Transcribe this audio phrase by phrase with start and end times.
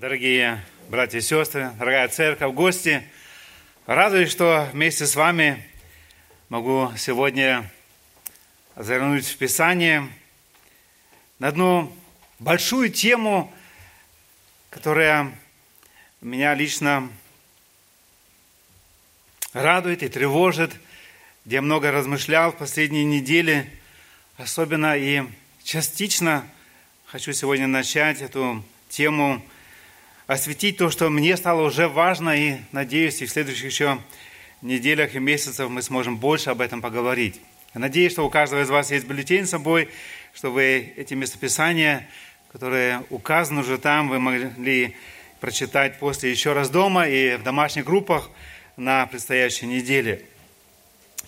[0.00, 3.02] Дорогие братья и сестры, дорогая церковь, гости,
[3.84, 5.60] радуюсь, что вместе с вами
[6.48, 7.68] могу сегодня
[8.76, 10.08] заглянуть в Писание
[11.40, 11.92] на одну
[12.38, 13.52] большую тему,
[14.70, 15.36] которая
[16.20, 17.10] меня лично
[19.52, 20.70] радует и тревожит,
[21.44, 23.68] где я много размышлял в последние недели,
[24.36, 25.24] особенно и
[25.64, 26.48] частично
[27.06, 29.42] хочу сегодня начать эту тему
[30.28, 33.98] осветить то, что мне стало уже важно, и надеюсь, и в следующих еще
[34.60, 37.40] неделях и месяцах мы сможем больше об этом поговорить.
[37.72, 39.88] Надеюсь, что у каждого из вас есть бюллетень с собой,
[40.34, 42.06] что вы эти местописания,
[42.52, 44.94] которые указаны уже там, вы могли
[45.40, 48.28] прочитать после еще раз дома и в домашних группах
[48.76, 50.26] на предстоящей неделе.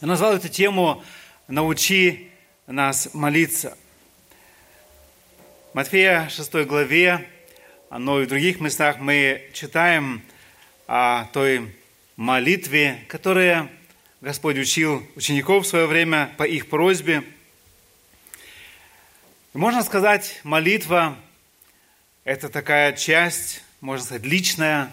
[0.02, 1.02] Я назвал эту тему
[1.48, 2.28] «Научи
[2.66, 3.78] нас молиться».
[5.72, 7.26] Матфея 6 главе
[7.98, 10.22] но и в других местах мы читаем
[10.86, 11.74] о той
[12.16, 13.68] молитве, которая
[14.20, 17.24] Господь учил учеников в свое время по их просьбе.
[19.54, 21.16] Можно сказать, молитва–
[22.24, 24.92] это такая часть, можно сказать, личная.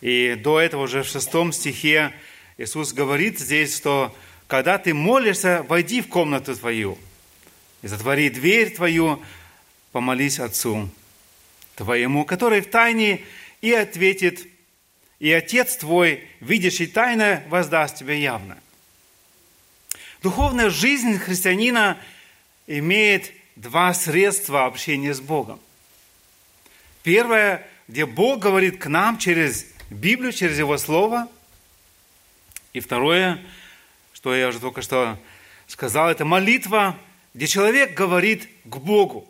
[0.00, 2.12] И до этого уже в шестом стихе
[2.58, 6.96] Иисус говорит здесь, что когда ты молишься, войди в комнату твою
[7.82, 9.20] и затвори дверь твою,
[9.90, 10.88] помолись Отцу
[11.76, 13.24] твоему, который в тайне
[13.60, 14.46] и ответит,
[15.18, 18.58] и Отец твой, видящий тайно, воздаст тебе явно.
[20.22, 21.98] Духовная жизнь христианина
[22.66, 25.60] имеет два средства общения с Богом.
[27.02, 31.28] Первое, где Бог говорит к нам через Библию, через Его Слово.
[32.72, 33.40] И второе,
[34.12, 35.18] что я уже только что
[35.66, 36.98] сказал, это молитва,
[37.34, 39.28] где человек говорит к Богу.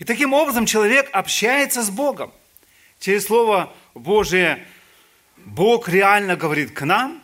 [0.00, 2.32] И таким образом человек общается с Богом.
[3.00, 4.66] Через Слово Божие
[5.36, 7.22] Бог реально говорит к нам.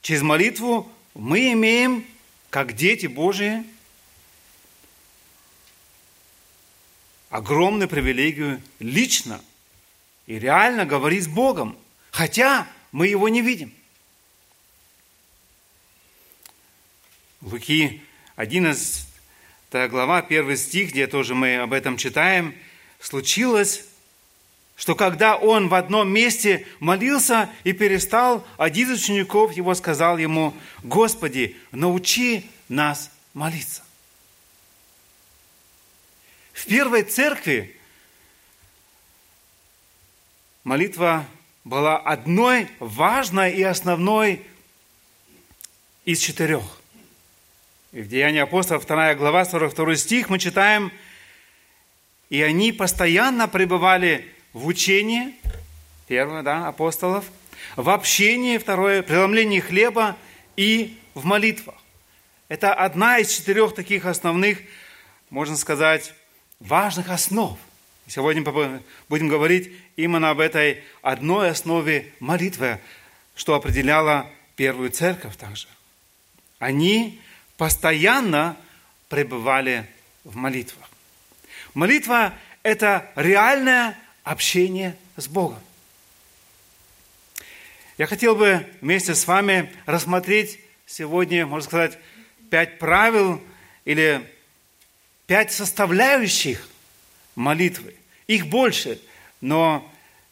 [0.00, 2.06] Через молитву мы имеем,
[2.48, 3.64] как дети Божии,
[7.28, 9.42] огромную привилегию лично
[10.26, 11.76] и реально говорить с Богом,
[12.12, 13.74] хотя мы его не видим.
[17.42, 18.02] Луки
[18.36, 19.06] 11,
[19.74, 22.54] глава, первый стих, где тоже мы об этом читаем,
[23.00, 23.84] случилось,
[24.76, 30.54] что когда он в одном месте молился и перестал, один из учеников его сказал ему,
[30.84, 33.82] «Господи, научи нас молиться».
[36.52, 37.76] В первой церкви
[40.62, 41.26] молитва
[41.64, 44.46] была одной важной и основной
[46.04, 46.62] из четырех–
[47.94, 50.90] и в Деянии апостолов, 2 глава, 42 стих, мы читаем,
[52.28, 55.36] «И они постоянно пребывали в учении,
[56.08, 57.24] первое, да, апостолов,
[57.76, 60.16] в общении, второе, преломлении хлеба
[60.56, 61.76] и в молитвах».
[62.48, 64.58] Это одна из четырех таких основных,
[65.30, 66.14] можно сказать,
[66.58, 67.56] важных основ.
[68.08, 68.42] Сегодня
[69.08, 72.80] будем говорить именно об этой одной основе молитвы,
[73.36, 75.68] что определяло первую церковь также.
[76.58, 77.20] Они
[77.56, 78.56] постоянно
[79.08, 79.88] пребывали
[80.24, 80.88] в молитвах.
[81.74, 85.60] Молитва– это реальное общение с Богом.
[87.98, 91.98] Я хотел бы вместе с вами рассмотреть сегодня, можно сказать,
[92.50, 93.42] пять правил
[93.84, 94.28] или
[95.26, 96.68] пять составляющих
[97.36, 97.94] молитвы.
[98.26, 99.00] Их больше,
[99.40, 99.88] но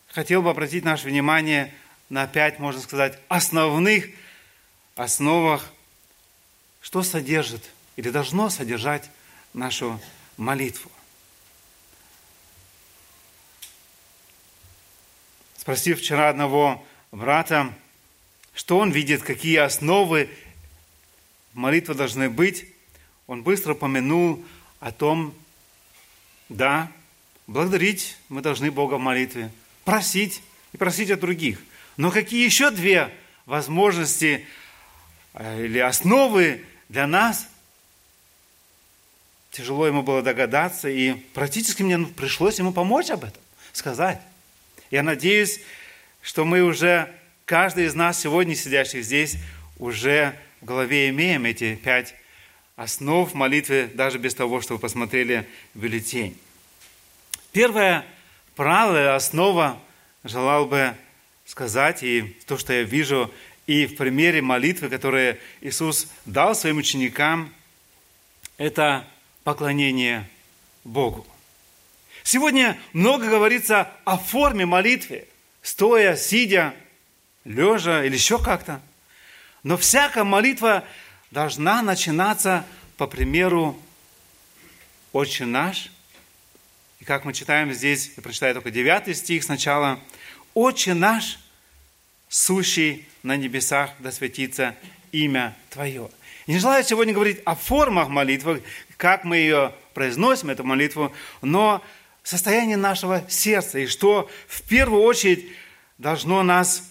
[0.08, 1.72] хотел бы обратить наше внимание
[2.08, 4.08] на пять, можно сказать, основных
[4.96, 5.72] основах
[6.82, 9.08] что содержит или должно содержать
[9.54, 9.98] нашу
[10.36, 10.90] молитву.
[15.56, 17.72] Спросив вчера одного брата,
[18.52, 20.28] что он видит, какие основы
[21.54, 22.66] молитвы должны быть,
[23.28, 24.44] он быстро помянул
[24.80, 25.32] о том,
[26.48, 26.90] да,
[27.46, 29.52] благодарить мы должны Бога в молитве,
[29.84, 30.42] просить
[30.72, 31.62] и просить от других.
[31.96, 33.14] Но какие еще две
[33.46, 34.46] возможности
[35.34, 37.48] э, или основы для нас
[39.50, 43.40] тяжело ему было догадаться, и практически мне пришлось ему помочь об этом,
[43.72, 44.20] сказать.
[44.90, 45.60] Я надеюсь,
[46.20, 47.10] что мы уже,
[47.46, 49.38] каждый из нас сегодня сидящих здесь,
[49.78, 52.14] уже в голове имеем эти пять
[52.76, 56.38] основ молитвы, даже без того, что вы посмотрели бюллетень.
[57.52, 58.04] Первое
[58.54, 59.80] правило, основа,
[60.24, 60.94] желал бы
[61.46, 63.32] сказать, и то, что я вижу
[63.72, 67.54] и в примере молитвы, которую Иисус дал своим ученикам,
[68.58, 69.08] это
[69.44, 70.28] поклонение
[70.84, 71.26] Богу.
[72.22, 75.26] Сегодня много говорится о форме молитвы,
[75.62, 76.74] стоя, сидя,
[77.44, 78.82] лежа или еще как-то.
[79.62, 80.84] Но всякая молитва
[81.30, 82.66] должна начинаться
[82.98, 83.80] по примеру
[85.14, 85.90] «Отче наш».
[87.00, 89.98] И как мы читаем здесь, я прочитаю только 9 стих сначала.
[90.52, 91.38] «Отче наш,
[92.32, 94.74] сущий на небесах, да светится
[95.12, 96.10] имя Твое».
[96.46, 98.62] Не желаю сегодня говорить о формах молитвы,
[98.96, 101.84] как мы ее произносим, эту молитву, но
[102.24, 105.46] состояние нашего сердца, и что в первую очередь
[105.98, 106.82] должно нас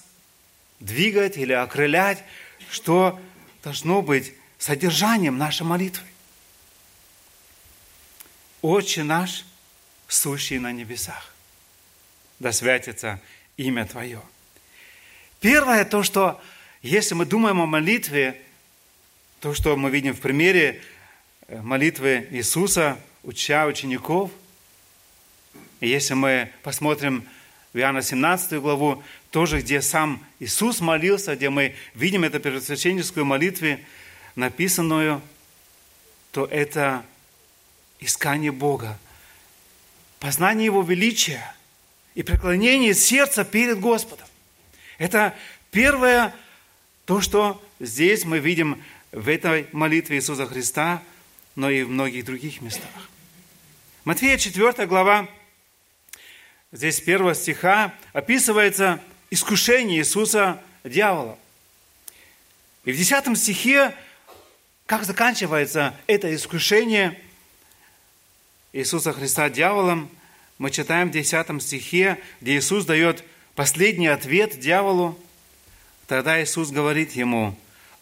[0.79, 2.23] двигать или окрылять,
[2.69, 3.19] что
[3.63, 6.05] должно быть содержанием нашей молитвы.
[8.61, 9.45] Отче наш,
[10.07, 11.33] сущий на небесах,
[12.39, 13.19] да святится
[13.57, 14.21] имя Твое.
[15.41, 16.39] Первое то, что
[16.83, 18.39] если мы думаем о молитве,
[19.39, 20.83] то, что мы видим в примере
[21.47, 24.29] э, молитвы Иисуса, уча учеников,
[25.79, 27.27] и если мы посмотрим
[27.73, 33.79] в Иоанна 17 главу, тоже, где сам Иисус молился, где мы видим эту первосвященническую молитву,
[34.35, 35.23] написанную,
[36.31, 37.03] то это
[37.99, 38.95] искание Бога,
[40.19, 41.55] познание Его величия
[42.13, 44.27] и преклонение сердца перед Господом.
[45.01, 45.35] Это
[45.71, 46.31] первое,
[47.05, 51.01] то, что здесь мы видим в этой молитве Иисуса Христа,
[51.55, 53.09] но и в многих других местах.
[54.03, 55.27] Матфея 4 глава,
[56.71, 59.01] здесь с первого стиха описывается
[59.31, 61.35] искушение Иисуса дьявола.
[62.85, 63.95] И в 10 стихе,
[64.85, 67.19] как заканчивается это искушение
[68.71, 70.11] Иисуса Христа дьяволом,
[70.59, 73.23] мы читаем в 10 стихе, где Иисус дает
[73.61, 75.15] последний ответ дьяволу.
[76.07, 77.55] Тогда Иисус говорит ему,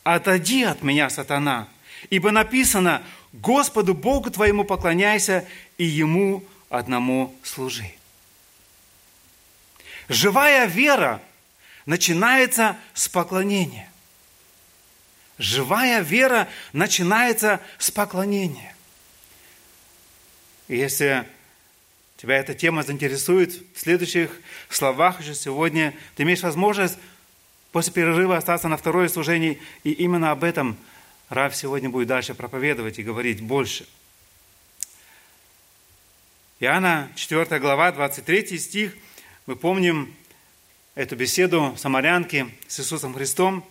[0.05, 1.67] «Отойди от меня, сатана,
[2.09, 3.03] ибо написано,
[3.33, 5.45] Господу Богу твоему поклоняйся
[5.77, 7.91] и Ему одному служи».
[10.07, 11.21] Живая вера
[11.85, 13.91] начинается с поклонения.
[15.39, 18.73] Живая вера начинается с поклонения.
[20.69, 21.27] Если
[22.21, 24.31] тебя эта тема заинтересует, в следующих
[24.69, 26.97] словах еще сегодня ты имеешь возможность
[27.71, 30.77] после перерыва остаться на второе служение, и именно об этом
[31.29, 33.87] Рав сегодня будет дальше проповедовать и говорить больше.
[36.59, 38.95] Иоанна 4 глава, 23 стих–
[39.49, 40.13] мы помним
[40.93, 43.65] эту беседу самарянки с Иисусом Христом.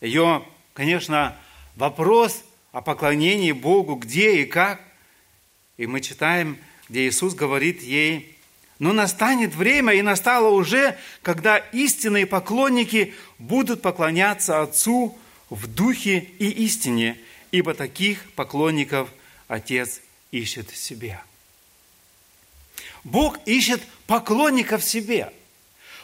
[0.00, 1.36] Ее, конечно,
[1.76, 2.42] вопрос
[2.72, 4.80] о поклонении Богу, где и как.
[5.76, 6.58] И мы читаем,
[6.92, 8.36] где Иисус говорит ей,
[8.78, 15.18] но настанет время, и настало уже, когда истинные поклонники будут поклоняться Отцу
[15.48, 17.18] в духе и истине,
[17.50, 19.08] ибо таких поклонников
[19.48, 20.02] Отец
[20.32, 21.18] ищет себе.
[23.04, 25.32] Бог ищет поклонников себе.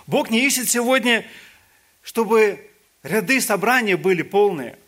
[0.06, 1.26] Бог не ищет сегодня,
[2.00, 2.67] чтобы
[3.02, 4.79] ряды собрания были полные.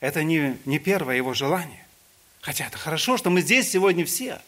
[0.00, 1.84] Это не, не первое его желание.
[2.40, 4.40] Хотя это хорошо, что мы здесь сегодня все.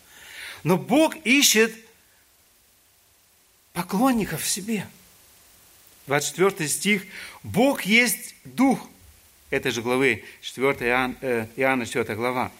[0.63, 1.75] Но Бог ищет
[3.73, 4.87] поклонников в себе.
[6.07, 7.07] 24 стих.
[7.43, 8.89] Бог есть Дух.
[9.51, 12.51] Этой же главы, 4 Иоанна, э, Иоанна 4 глава.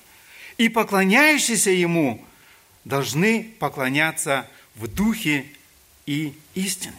[0.59, 2.23] И поклоняющиеся Ему
[2.85, 5.47] должны поклоняться в духе
[6.07, 6.95] и истине.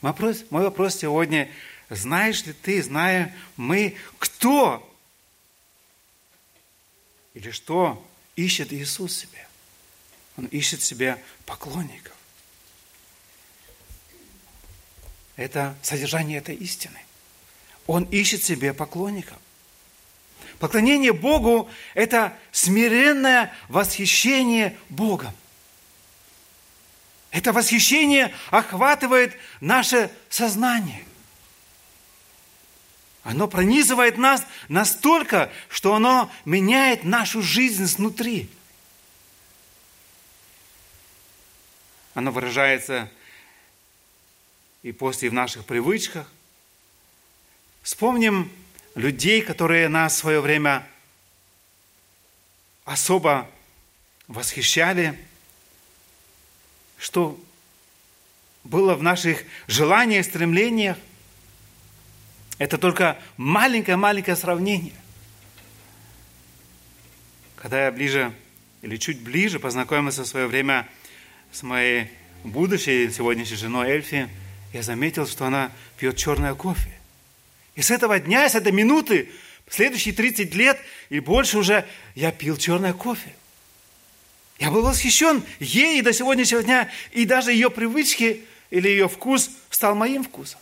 [0.00, 1.48] Вопрос, мой вопрос сегодня,
[1.88, 4.88] знаешь ли ты, зная мы, кто
[7.34, 8.04] или что
[8.36, 9.46] ищет Иисус себе?
[10.36, 12.12] Он ищет себе поклонников.
[15.36, 16.98] Это содержание этой истины.
[17.86, 19.38] Он ищет себе поклонников.
[20.58, 25.34] Поклонение Богу– это смиренное восхищение Богом.
[27.30, 31.04] Это восхищение охватывает наше сознание.
[33.22, 38.48] Оно пронизывает нас настолько, что оно меняет нашу жизнь снутри.
[42.14, 43.10] Оно выражается
[44.82, 46.28] и после в наших привычках.
[47.82, 48.50] Вспомним
[48.94, 50.86] людей, которые нас в свое время
[52.84, 53.48] особо
[54.26, 55.18] восхищали,
[56.98, 57.38] что
[58.64, 60.96] было в наших желаниях, стремлениях.
[62.58, 64.94] Это только маленькое-маленькое сравнение.
[67.56, 68.32] Когда я ближе
[68.82, 70.88] или чуть ближе познакомился в свое время
[71.52, 72.10] с моей
[72.44, 74.28] будущей сегодняшней женой Эльфи,
[74.72, 76.90] я заметил, что она пьет черное кофе.
[77.74, 79.30] И с этого дня, с этой минуты,
[79.68, 80.78] следующие 30 лет
[81.08, 83.34] и больше уже я пил черное кофе.
[84.58, 89.94] Я был восхищен ей до сегодняшнего дня, и даже ее привычки или ее вкус стал
[89.94, 90.60] моим вкусом.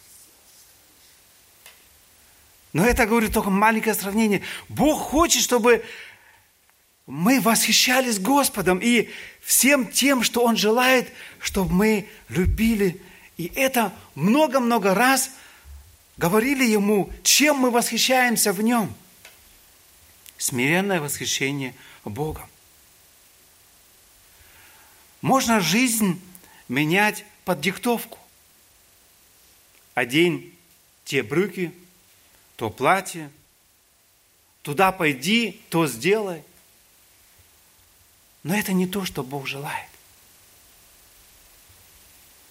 [2.73, 4.43] Но это, говорю, только маленькое сравнение.
[4.69, 5.85] Бог хочет, чтобы
[7.07, 9.09] мы восхищались Господом и
[9.41, 13.01] всем тем, что Он желает, чтобы мы любили.
[13.37, 15.31] И это много-много раз
[16.17, 18.95] говорили Ему, чем мы восхищаемся в Нем.
[20.39, 21.75] Смиренное восхищение
[22.05, 22.49] Богом.
[25.21, 26.21] Можно жизнь
[26.69, 28.19] менять под диктовку.
[29.95, 30.57] Одень
[31.05, 31.75] те брюки,
[32.61, 33.31] то платье,
[34.61, 36.45] туда пойди, то сделай.
[38.43, 39.89] Но это не то, что Бог желает.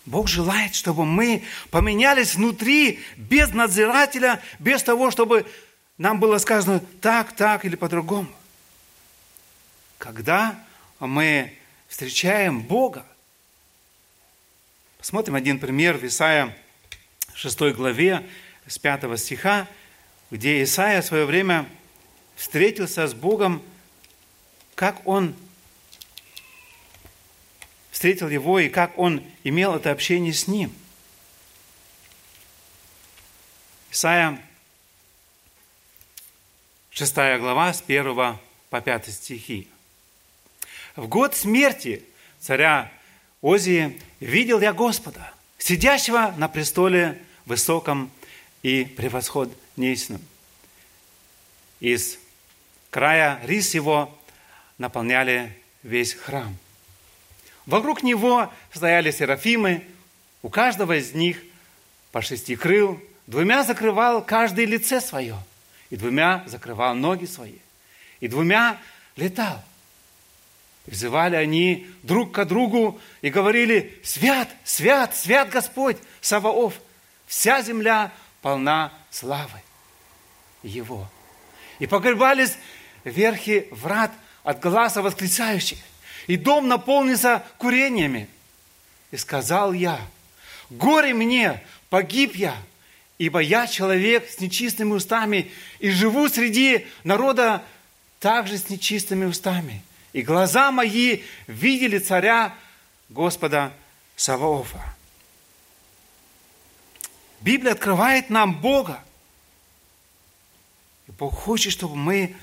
[0.08, 5.46] Бог желает, чтобы мы поменялись внутри, без надзирателя, без того, чтобы
[6.00, 8.32] нам было сказано так, так или по-другому.
[10.00, 10.60] Когда
[11.00, 11.56] мы
[11.88, 13.06] встречаем Бога,
[14.98, 16.58] посмотрим один пример в Исаия
[17.36, 18.28] 6 главе
[18.66, 19.68] с 5 стиха,
[20.32, 21.68] где Исаия в свое время
[22.36, 23.64] встретился с Богом,
[24.76, 25.36] как он
[27.92, 30.74] встретил его и как он имел это общение с ним.
[33.92, 34.42] Исайя
[36.92, 38.38] 6 глава с 1
[38.70, 39.68] по 5 стихи.
[40.96, 42.04] В год смерти
[42.40, 42.92] царя
[43.42, 48.12] Озии видел я Господа, сидящего на престоле высоком
[48.64, 48.86] и
[49.80, 50.22] превосходнейшем.
[51.80, 52.18] Из
[52.90, 54.16] края рис его
[54.78, 56.56] наполняли весь храм–
[57.70, 59.86] Вокруг него стояли серафимы,
[60.42, 61.38] у каждого из них
[62.12, 65.38] по шести крыл, двумя закрывал каждое лице свое,
[65.92, 67.60] и двумя закрывал ноги свои,
[68.22, 68.80] и двумя
[69.16, 69.64] летал.
[70.88, 76.74] Взывали они друг к другу и говорили, «Свят, свят, свят Господь, Саваоф,
[77.28, 79.62] вся земля полна славы
[80.64, 81.10] Его».
[81.80, 82.58] И погребались
[83.04, 84.12] верхи врат
[84.44, 85.80] от глаза восклицающих
[86.28, 88.30] и дом наполнится курениями.
[89.12, 90.00] И сказал я,
[90.70, 92.56] горе мне, погиб я,
[93.18, 97.64] ибо я человек с нечистыми устами и живу среди народа
[98.20, 99.82] также с нечистыми устами.
[100.14, 102.54] И глаза мои видели царя
[103.10, 103.74] Господа
[104.16, 104.96] Саваофа.
[107.42, 109.04] Библия открывает нам Бога.
[111.20, 112.34] Бог хочет, чтобы мы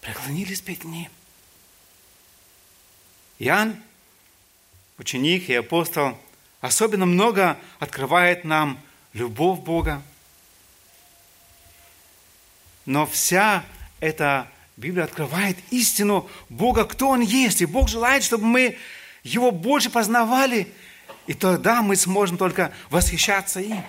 [0.00, 1.08] преклонились перед Ним.
[3.38, 3.80] Иоанн,
[4.98, 6.18] ученик и апостол,
[6.60, 8.80] особенно много открывает нам
[9.12, 10.02] любовь Бога.
[12.86, 13.64] Но вся
[14.00, 17.62] эта Библия открывает истину Бога, кто Он есть.
[17.62, 18.76] И Бог желает, чтобы мы
[19.22, 20.72] Его больше познавали,
[21.28, 23.84] и тогда мы сможем только восхищаться им.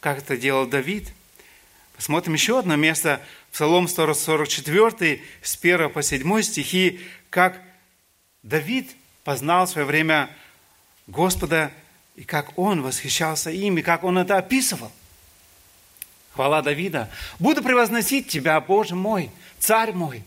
[0.00, 1.12] Как это делал Давид?
[1.96, 3.20] Посмотрим еще одно место
[3.52, 7.00] Псалом 144, с 1 по 7 стихи,
[7.30, 7.60] как
[8.44, 10.30] Давид познал в свое время
[11.08, 11.72] Господа,
[12.14, 14.92] и как он восхищался им, и как он это описывал.
[16.34, 17.10] Хвала Давида.
[17.40, 20.22] «Буду превозносить Тебя, Боже мой, Царь мой,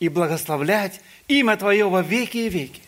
[0.00, 2.82] и благословлять имя Твое во веки и веки.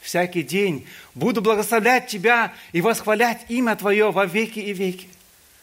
[0.00, 5.08] Всякий день буду благословлять Тебя и восхвалять имя Твое во веки и веки.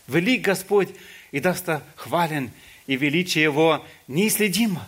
[0.07, 0.89] Велик Господь
[1.31, 2.51] и достохвален
[2.87, 4.87] и величие Его неисследимо.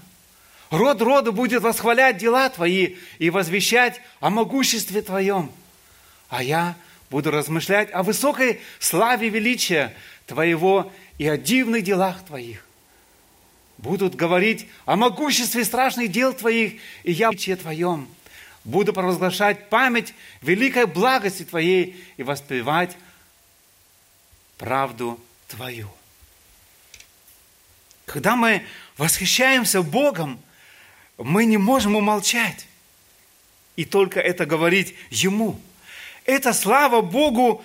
[0.70, 5.52] Род роду будет восхвалять дела Твои и возвещать о могуществе Твоем.
[6.30, 6.76] А я
[7.10, 9.94] буду размышлять о высокой славе величия
[10.28, 12.66] Твоего и о дивных делах Твоих.
[13.78, 18.08] Будут говорить о могуществе страшных дел Твоих и я величие Твоем.
[18.64, 22.96] Буду провозглашать память великой благости Твоей и воспевать
[24.60, 25.90] правду Твою.
[28.06, 28.64] Когда мы
[28.98, 30.40] восхищаемся Богом,
[31.18, 32.68] мы не можем умолчать
[33.76, 35.60] и только это говорить Ему.
[36.26, 37.64] Это слава Богу,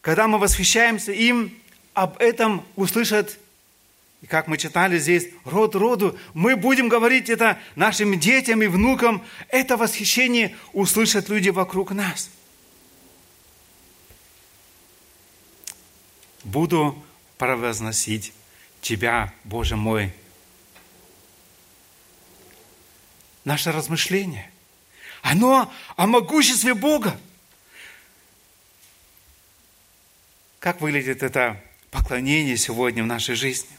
[0.00, 1.54] когда мы восхищаемся им,
[1.92, 3.38] об этом услышат,
[4.22, 6.16] и как мы читали здесь, род роду.
[6.32, 9.24] Мы будем говорить это нашим детям и внукам.
[9.48, 12.30] Это восхищение услышат люди вокруг нас.
[16.44, 17.02] Буду
[17.36, 18.32] провозносить
[18.80, 20.12] Тебя, Боже мой.
[23.44, 24.50] Наше размышление,
[25.22, 27.18] оно о могуществе Бога.
[30.58, 33.70] Как выглядит это поклонение сегодня в нашей жизни?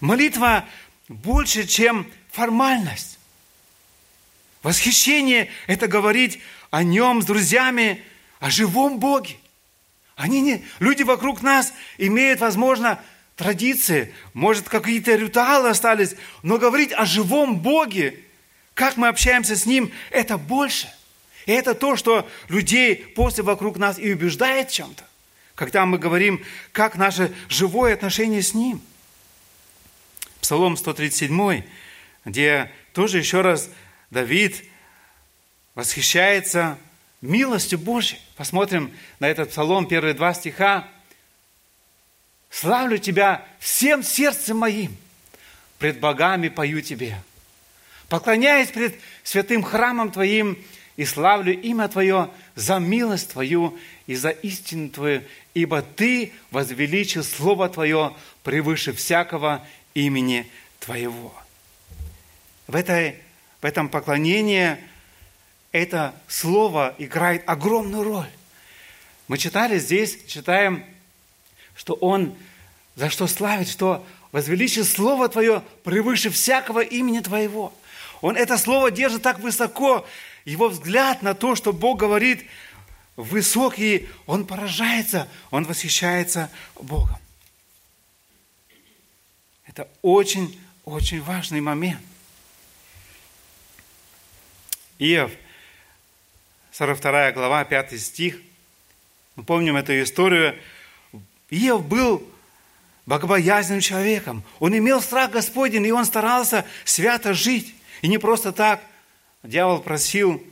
[0.00, 0.66] Молитва
[1.08, 3.18] больше, чем формальность.
[4.62, 8.04] Восхищение– это говорить о нем с друзьями,
[8.40, 9.36] о живом Боге.
[10.22, 13.00] Они не, люди вокруг нас имеют, возможно,
[13.34, 16.14] традиции, может, какие-то ритуалы остались,
[16.44, 18.20] но говорить о живом Боге,
[18.74, 20.88] как мы общаемся с Ним, это больше.
[21.46, 25.04] И это то, что людей после вокруг нас и убеждает в чем-то,
[25.56, 28.80] когда мы говорим, как наше живое отношение с Ним.
[30.40, 31.64] Псалом 137,
[32.26, 33.68] где тоже еще раз
[34.12, 34.62] Давид
[35.74, 36.78] восхищается
[37.22, 38.18] милостью Божьей.
[38.36, 40.86] Посмотрим на этот псалом, первые два стиха.
[42.50, 44.94] «Славлю Тебя всем сердцем моим,
[45.78, 47.16] пред богами пою Тебе,
[48.10, 50.58] поклоняясь пред святым храмом Твоим
[50.96, 55.22] и славлю имя Твое за милость Твою и за истину Твою,
[55.54, 60.46] ибо Ты возвеличил Слово Твое превыше всякого имени
[60.80, 61.32] Твоего».
[62.66, 63.16] В, этой,
[63.62, 64.76] в этом поклонении–
[65.72, 68.30] это слово играет огромную роль.
[69.26, 70.84] Мы читали здесь, читаем,
[71.74, 72.36] что Он
[72.94, 77.72] за что славит, что возвеличит Слово Твое превыше всякого имени Твоего.
[78.20, 80.06] Он это Слово держит так высоко,
[80.44, 82.44] его взгляд на то, что Бог говорит,
[83.16, 87.18] высокий, он поражается, он восхищается Богом.
[89.66, 92.00] Это очень-очень важный момент.
[94.98, 95.32] Иов–
[96.82, 98.40] 42 глава, 5 стих.
[99.36, 100.58] Мы помним эту историю.
[101.48, 102.28] Иов был
[103.06, 104.42] богобоязненным человеком.
[104.58, 107.72] Он имел страх Господень, и он старался свято жить.
[108.00, 108.82] И не просто так.
[109.44, 110.42] Дьявол просил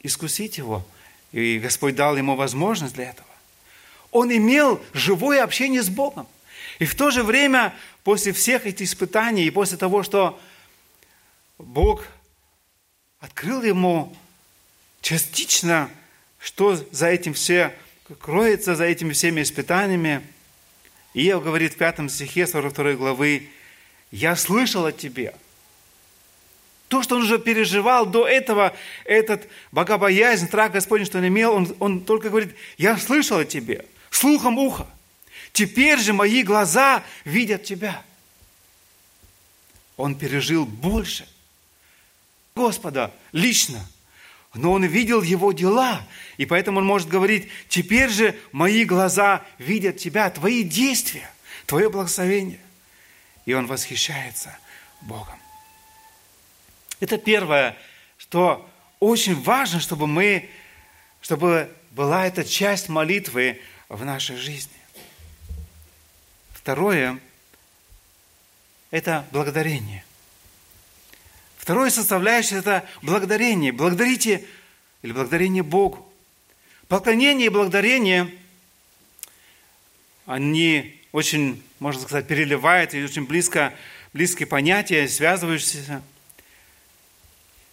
[0.00, 0.86] искусить его.
[1.32, 3.26] И Господь дал ему возможность для этого.
[4.12, 6.28] Он имел живое общение с Богом.
[6.78, 10.38] И в то же время, после всех этих испытаний, и после того, что
[11.58, 12.06] Бог
[13.18, 14.16] открыл ему
[15.02, 15.90] частично,
[16.38, 17.74] что за этим все
[18.20, 20.26] кроется, за этими всеми испытаниями.
[21.12, 23.50] Иов говорит в пятом стихе 42 главы,
[24.10, 25.34] «Я слышал о тебе».
[26.88, 31.76] То, что он уже переживал до этого, этот богобоязнь, страх Господень, что он имел, он,
[31.80, 34.86] он только говорит, «Я слышал о тебе, слухом уха.
[35.52, 38.02] Теперь же мои глаза видят тебя».
[39.96, 41.26] Он пережил больше
[42.54, 43.86] Господа лично–
[44.54, 49.96] но он видел его дела, и поэтому он может говорить, теперь же мои глаза видят
[49.96, 51.30] тебя, твои действия,
[51.66, 52.60] твое благословение.
[53.46, 54.56] И он восхищается
[55.00, 55.38] Богом.
[57.00, 57.76] Это первое,
[58.18, 58.68] что
[59.00, 60.48] очень важно, чтобы мы,
[61.22, 64.72] чтобы была эта часть молитвы в нашей жизни.
[66.52, 67.18] Второе–
[68.90, 70.04] это благодарение–
[71.62, 73.70] Второе составляющее– это благодарение.
[73.70, 74.44] Благодарите
[75.02, 76.12] или благодарение Богу.
[76.88, 78.34] Поклонение и благодарение,
[80.26, 83.72] они очень, можно сказать, переливают и очень близко,
[84.12, 86.02] близкие понятия, связывающиеся.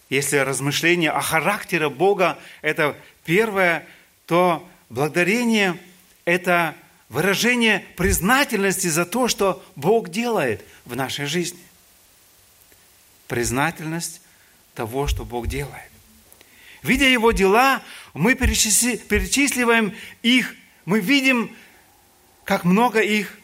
[0.08, 3.84] Если размышление о характере Бога– это первое,
[4.26, 5.76] то благодарение–
[6.24, 6.76] это
[7.08, 11.58] выражение признательности за то, что Бог делает в нашей жизни
[13.30, 14.22] признательность
[14.74, 15.88] того, что Бог делает.
[16.82, 17.80] Видя Его дела,
[18.12, 21.54] мы перечисливаем их, мы видим,
[22.42, 23.38] как много их.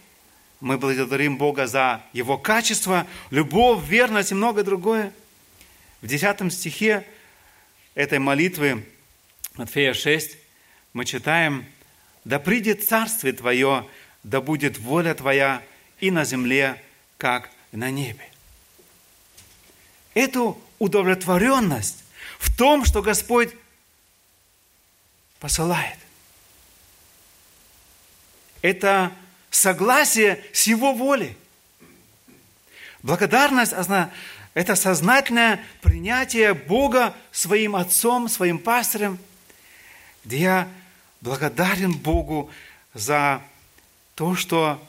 [0.58, 5.12] Мы благодарим Бога за Его качество, любовь, верность и многое другое.
[6.02, 7.06] В 10 стихе
[7.94, 8.84] этой молитвы
[9.54, 10.36] Матфея 6
[10.94, 11.64] мы читаем,
[12.24, 13.86] «Да придет Царствие Твое,
[14.24, 15.62] да будет воля Твоя
[16.00, 16.82] и на земле,
[17.18, 18.35] как на небе»
[20.16, 22.02] эту удовлетворенность
[22.38, 23.50] в том, что Господь
[25.38, 25.98] посылает.
[28.62, 29.12] Это
[29.50, 31.36] согласие с Его волей.
[33.02, 33.74] Благодарность–
[34.54, 39.18] это сознательное принятие Бога своим отцом, своим пастырем,
[40.24, 40.68] где я
[41.20, 42.50] благодарен Богу
[42.94, 43.42] за
[44.14, 44.82] то, что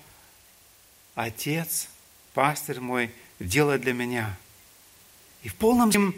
[1.16, 1.90] Отец,
[2.34, 4.34] пастырь мой, делает для меня–
[5.44, 6.14] и в полном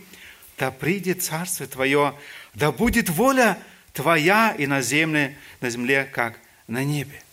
[0.58, 2.13] да придет Царство Твое,
[2.53, 3.58] да будет воля
[3.93, 7.23] Твоя и на земле, на земле, как на небе.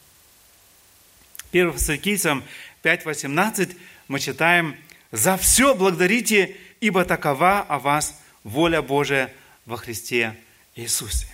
[1.50, 2.44] 1 Фессалоникийцам
[2.82, 3.76] 5.18
[4.08, 4.76] мы читаем,
[5.10, 9.32] «За все благодарите, ибо такова о вас воля Божия
[9.64, 10.36] во Христе
[10.76, 11.28] Иисусе».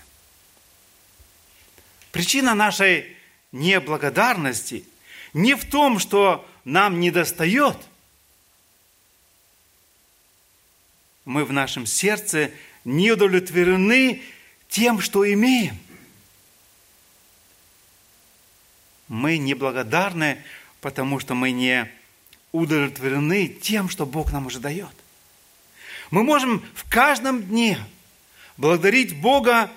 [2.10, 3.16] Причина нашей
[3.52, 4.84] неблагодарности
[5.34, 7.76] не в том, что нам недостает–
[11.24, 12.50] мы в нашем сердце
[12.84, 14.22] не удовлетворены
[14.68, 15.78] тем, что имеем.
[19.08, 20.42] Мы неблагодарны,
[20.80, 21.88] потому что мы не
[22.50, 24.92] удовлетворены тем, что Бог нам уже дает.
[26.10, 27.78] Мы можем в каждом дне
[28.56, 29.70] благодарить Бога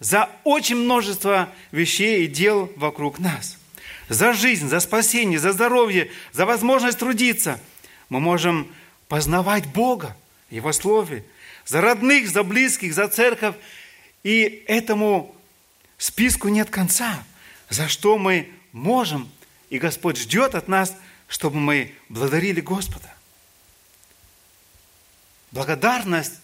[0.00, 3.58] за очень множество вещей и дел вокруг нас.
[4.08, 7.60] За жизнь, за спасение, за здоровье, за возможность трудиться.
[8.10, 8.70] Мы можем
[9.08, 10.16] познавать Бога,
[10.54, 11.24] Его Слове,
[11.66, 13.56] за родных, за близких, за церковь.
[14.22, 15.34] И этому
[15.98, 17.24] списку нет конца,
[17.70, 19.28] за что мы можем,
[19.68, 20.94] и Господь ждет от нас,
[21.26, 23.12] чтобы мы благодарили Господа.
[25.50, 26.34] Благодарность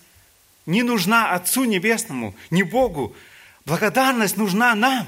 [0.67, 3.15] не нужна Отцу Небесному, не Богу.
[3.65, 5.07] Благодарность нужна нам.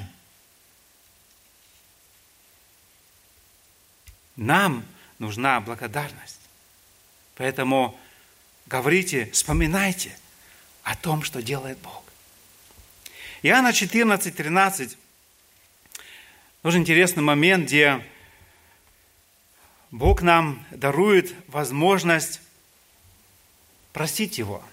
[4.36, 4.84] Нам
[5.18, 6.38] нужна благодарность.
[7.34, 7.98] Поэтому
[8.72, 10.16] говорите, вспоминайте
[10.82, 12.02] о том, что делает Бог.
[13.42, 14.96] Иоанна 14, 13.
[16.62, 18.02] Тоже интересный момент, где
[19.90, 22.40] Бог нам дарует возможность
[23.92, 24.64] простить Его.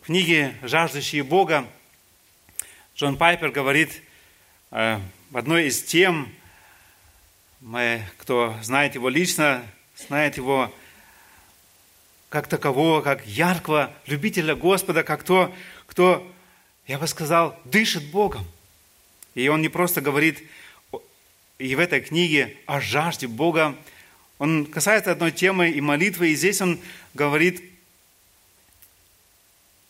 [0.00, 1.68] В книге «Жаждущие Бога»
[2.96, 4.02] Джон Пайпер говорит
[4.72, 4.98] э,
[5.30, 6.34] в одной из тем,
[7.60, 10.74] мы, кто знает его лично, знает его
[12.28, 15.54] как такового, как яркого любителя Господа, как то,
[15.86, 16.30] кто,
[16.86, 18.44] я бы сказал, дышит Богом.
[19.34, 20.42] И он не просто говорит
[21.58, 23.74] и в этой книге о жажде Бога,
[24.38, 26.78] он касается одной темы и молитвы, и здесь он
[27.14, 27.62] говорит,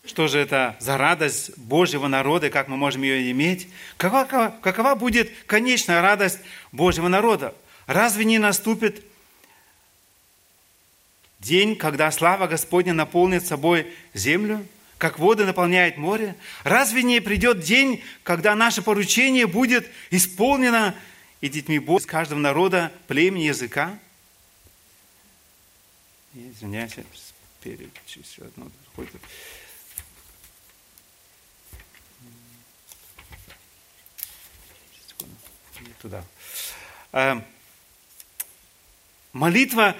[0.06, 3.68] что же это за радость Божьего народа, как мы можем ее иметь?
[3.98, 6.38] Какова, какова будет конечная радость
[6.72, 7.54] Божьего народа?
[7.86, 9.04] Разве не наступит
[11.38, 14.66] день, когда слава Господня наполнит собой землю,
[14.98, 16.34] как воды наполняет море?
[16.64, 20.94] Разве не придет день, когда наше поручение будет исполнено
[21.40, 23.96] и детьми Бога из каждого народа, племени, языка?
[26.34, 26.94] Извиняюсь,
[27.62, 28.70] перечислю одно.
[36.00, 36.24] Туда.
[37.12, 37.44] Эм,
[39.32, 39.96] молитва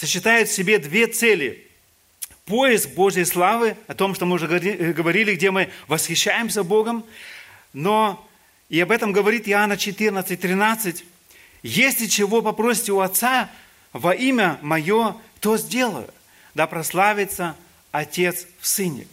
[0.00, 1.66] сочетает в себе две цели.
[2.46, 7.04] Поиск Божьей славы, о том, что мы уже говорили, где мы восхищаемся Богом,
[7.74, 8.26] но
[8.70, 11.04] и об этом говорит Иоанна 14, 13.
[11.62, 13.50] «Если чего попросите у Отца
[13.92, 16.08] во имя Мое, то сделаю,
[16.54, 17.54] да прославится
[17.92, 19.06] Отец в Сыне».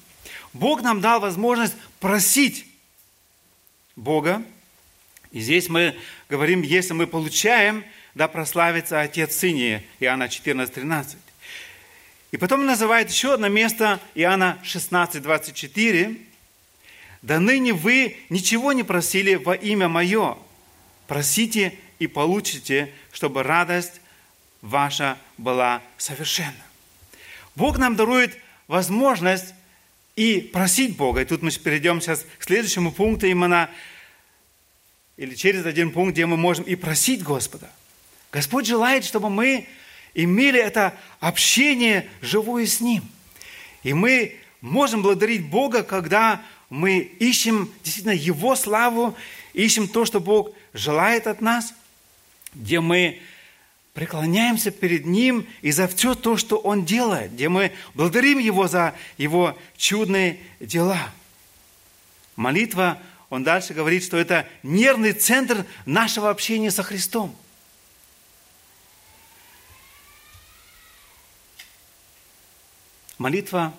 [0.53, 2.65] Бог нам дал возможность просить
[3.97, 4.41] Бога.
[5.33, 5.97] И здесь мы
[6.29, 7.83] говорим, если мы получаем,
[8.17, 11.17] да прославится Отец Сыне, Иоанна 14, 13.
[12.31, 16.17] И потом называет еще одно место, Иоанна 16, 24.
[17.21, 20.35] «Да ныне вы ничего не просили во имя Мое.
[21.05, 24.01] Просите и получите, чтобы радость
[24.61, 26.65] ваша была совершенна».
[27.55, 28.35] Бог нам дарует
[28.67, 29.53] возможность
[30.15, 31.21] и просить Бога.
[31.21, 33.69] И тут мы перейдем сейчас к следующему пункту именно,
[35.17, 37.69] или через один пункт, где мы можем и просить Господа.
[38.31, 39.67] Господь желает, чтобы мы
[40.13, 43.03] имели это общение живое с Ним.
[43.83, 49.15] И мы можем благодарить Бога, когда мы ищем действительно Его славу,
[49.53, 51.73] ищем то, что Бог желает от нас,
[52.53, 53.21] где мы
[53.93, 58.93] преклоняемся перед Ним и за все то, что Он делает, где мы благодарим Его за
[59.17, 61.11] Его чудные дела.
[62.35, 67.35] Молитва, он дальше говорит, что это нервный центр нашего общения со Христом.
[73.17, 73.73] Молитва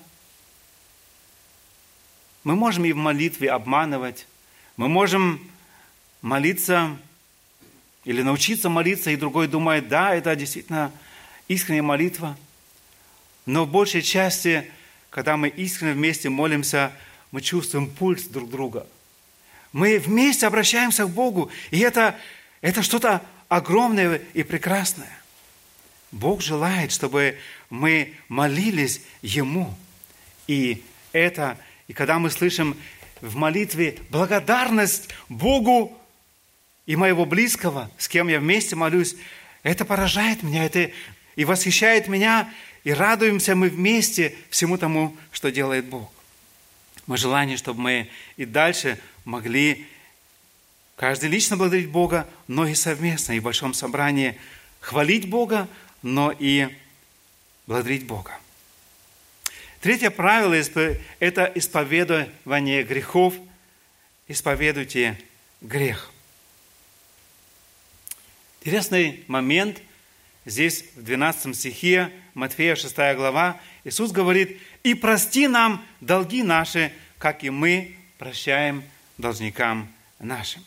[2.44, 4.26] мы можем и в молитве обманывать.
[4.76, 5.46] Мы можем
[6.22, 6.96] молиться
[8.04, 10.90] или научиться молиться, и другой думает, да, это действительно
[11.48, 12.38] искренняя молитва.
[13.44, 14.70] Но в большей части,
[15.10, 16.92] когда мы искренне вместе молимся,
[17.32, 18.86] мы чувствуем пульс друг друга.
[19.72, 22.16] Мы вместе обращаемся к Богу, и это,
[22.62, 25.17] это что-то огромное и прекрасное.
[26.10, 27.38] Бог желает, чтобы
[27.70, 29.74] мы молились Ему.
[30.46, 32.76] И это и когда мы слышим
[33.20, 35.98] в молитве благодарность Богу
[36.86, 39.16] и моего близкого, с кем я вместе молюсь,
[39.62, 40.90] это поражает меня, это
[41.34, 42.52] и восхищает меня,
[42.84, 46.12] и радуемся мы вместе всему тому, что делает Бог.
[47.06, 49.86] Мы желание, чтобы мы и дальше могли
[50.96, 54.38] каждый лично благодарить Бога, но и совместно, и в большом собрании
[54.80, 55.68] хвалить Бога,
[56.02, 56.68] но и
[57.66, 58.38] благодарить Бога.
[59.80, 60.54] Третье правило–
[61.20, 63.34] это исповедование грехов.
[64.26, 65.18] Исповедуйте
[65.60, 66.10] грех.
[68.60, 69.80] Интересный момент.
[70.44, 77.44] Здесь в 12 стихе Матфея 6 глава Иисус говорит, «И прости нам долги наши, как
[77.44, 78.82] и мы прощаем
[79.16, 80.64] должникам нашим».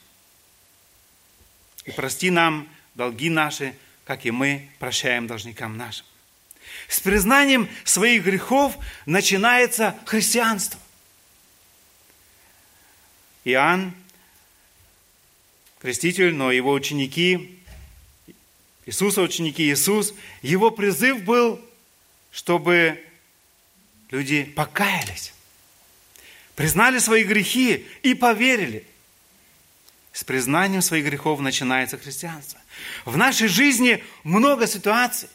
[1.86, 6.06] И прости нам долги наши, как и мы прощаем должникам нашим.
[6.88, 10.80] С признанием своих грехов начинается христианство.
[13.44, 13.94] Иоанн,
[15.80, 17.60] креститель, но его ученики,
[18.86, 21.60] Иисуса ученики, Иисус, его призыв был,
[22.32, 23.04] чтобы
[24.10, 25.34] люди покаялись,
[26.56, 28.86] признали свои грехи и поверили.
[30.14, 32.60] С признанием своих грехов начинается христианство.
[33.06, 35.30] В нашей жизни много ситуаций.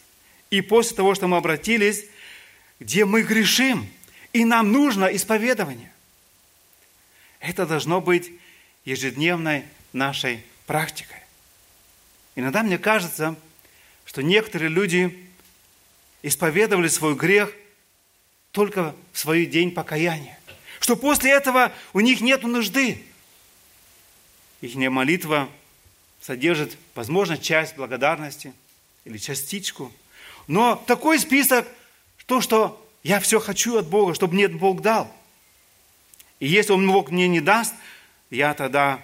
[0.50, 2.04] И после того, что мы обратились,
[2.78, 3.88] где мы грешим,
[4.32, 5.90] и нам нужно исповедование.
[7.40, 8.32] Это должно быть
[8.84, 11.20] ежедневной нашей практикой.
[12.34, 13.34] Иногда мне кажется,
[14.04, 15.26] что некоторые люди
[16.22, 17.52] исповедовали свой грех
[18.52, 20.38] только в свой день покаяния.
[20.80, 23.02] Что после этого у них нет нужды.
[24.60, 25.48] Их молитва
[26.20, 28.52] содержит, возможно, часть благодарности
[29.04, 29.92] или частичку.
[30.46, 31.66] Но такой список,
[32.26, 35.12] то, что я все хочу от Бога, чтобы мне Бог дал.
[36.40, 37.74] И если Он Бог мне не даст,
[38.30, 39.00] я тогда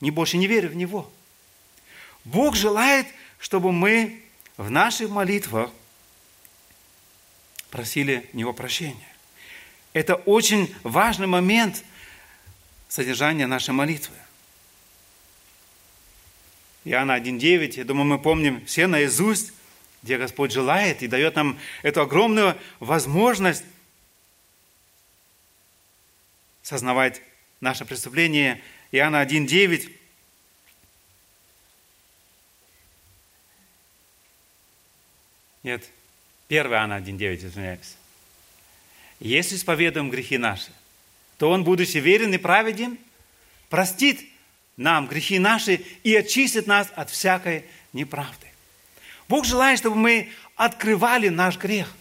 [0.00, 1.10] не больше не верю в Него.
[2.24, 3.06] Бог желает,
[3.38, 4.22] чтобы мы
[4.56, 5.70] в наших молитвах
[7.70, 9.08] просили Него прощения.
[9.92, 11.84] Это очень важный момент
[12.88, 14.14] содержания нашей молитвы.
[16.84, 19.52] Иоанна 1.9, я думаю, мы помним все наизусть,
[20.02, 23.64] где Господь желает и дает нам эту огромную возможность
[26.62, 27.20] сознавать
[27.60, 28.62] наше преступление.
[28.92, 29.92] Иоанна 1.9.
[35.62, 35.84] Нет,
[36.48, 37.96] 1 Иоанна 1.9, извиняюсь.
[39.20, 40.70] Если исповедуем грехи наши,
[41.38, 42.98] то Он, будучи верен и праведен,
[43.68, 44.24] простит
[44.78, 48.46] нам грехи наши и очистит нас от всякой неправды.
[49.28, 51.92] Бог желает, чтобы мы открывали наш грех.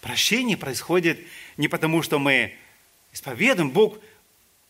[0.00, 1.18] Прощение происходит
[1.56, 2.54] не потому, что мы
[3.12, 3.70] исповедуем.
[3.70, 3.98] Бог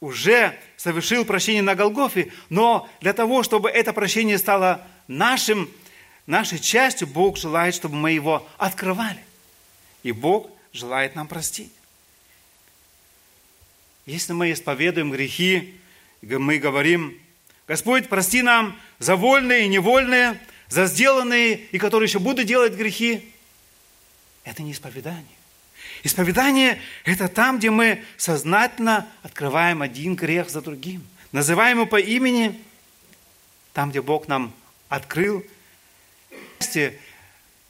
[0.01, 5.71] уже совершил прощение на Голгофе, но для того, чтобы это прощение стало нашим,
[6.27, 9.23] нашей частью, Бог желает, чтобы мы его открывали.
[10.03, 11.73] И Бог желает нам простить.
[14.07, 15.78] Если мы исповедуем грехи,
[16.23, 17.19] мы говорим,
[17.67, 23.33] Господь, прости нам за вольные и невольные, за сделанные и которые еще будут делать грехи.
[24.45, 25.25] Это не исповедание.
[26.03, 31.07] Исповедание– это там, где мы сознательно открываем один грех за другим.
[31.33, 32.59] Называем его по имени,
[33.73, 34.55] там, где Бог нам
[34.89, 35.45] открыл.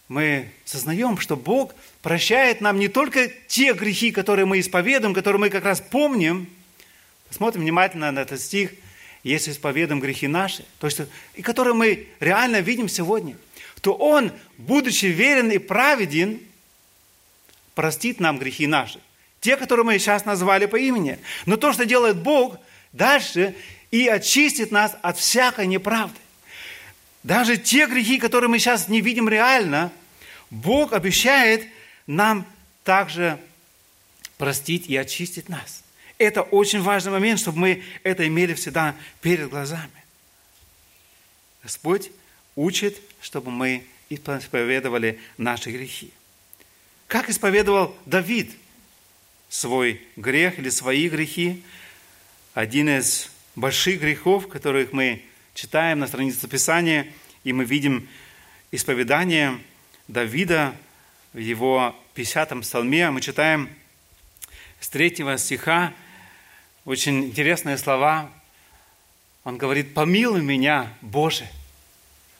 [0.09, 5.51] Мы сознаем, что Бог прощает нам не только те грехи, которые мы исповедуем, которые мы
[5.51, 6.49] как раз помним.
[7.29, 8.73] Посмотрим внимательно на этот стих–
[9.23, 11.01] если исповедуем грехи наши, то есть,
[11.35, 13.37] и которые мы реально видим сегодня,
[13.81, 16.41] то Он, будучи верен и праведен,
[17.75, 19.01] простит нам грехи наши.
[19.41, 21.19] Те, которые мы сейчас назвали по имени.
[21.47, 22.59] Но то, что делает Бог
[22.93, 23.55] дальше,
[23.91, 26.19] и очистит нас от всякой неправды.
[27.23, 29.93] Даже те грехи, которые мы сейчас не видим реально,
[30.51, 31.67] Бог обещает
[32.07, 32.47] нам
[32.85, 33.39] также
[34.39, 35.83] простить и очистить нас.
[36.19, 40.05] Это очень важный момент, чтобы мы это имели всегда перед глазами.
[41.63, 42.11] Господь
[42.57, 46.13] учит, чтобы мы исповедовали наши грехи.
[47.07, 48.51] Как исповедовал Давид
[49.49, 51.63] свой грех или свои грехи?
[52.53, 55.23] Один из больших грехов, которых мы
[55.55, 57.07] читаем на странице Писания,
[57.45, 58.09] и мы видим
[58.73, 59.59] исповедание
[60.09, 60.75] Давида
[61.33, 63.11] в его 50-м псалме.
[63.11, 63.71] Мы читаем
[64.81, 65.95] с 3 стиха
[66.89, 68.31] очень интересные слова.
[69.45, 71.47] Он говорит, помилуй меня, Боже,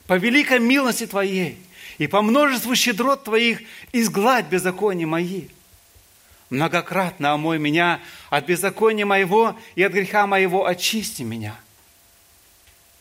[0.07, 1.55] по великой милости Твоей
[1.99, 5.49] и по множеству щедрот Твоих изгладь беззакония мои.
[6.49, 7.99] Многократно омой меня
[8.31, 11.55] от беззакония моего и от греха моего очисти меня.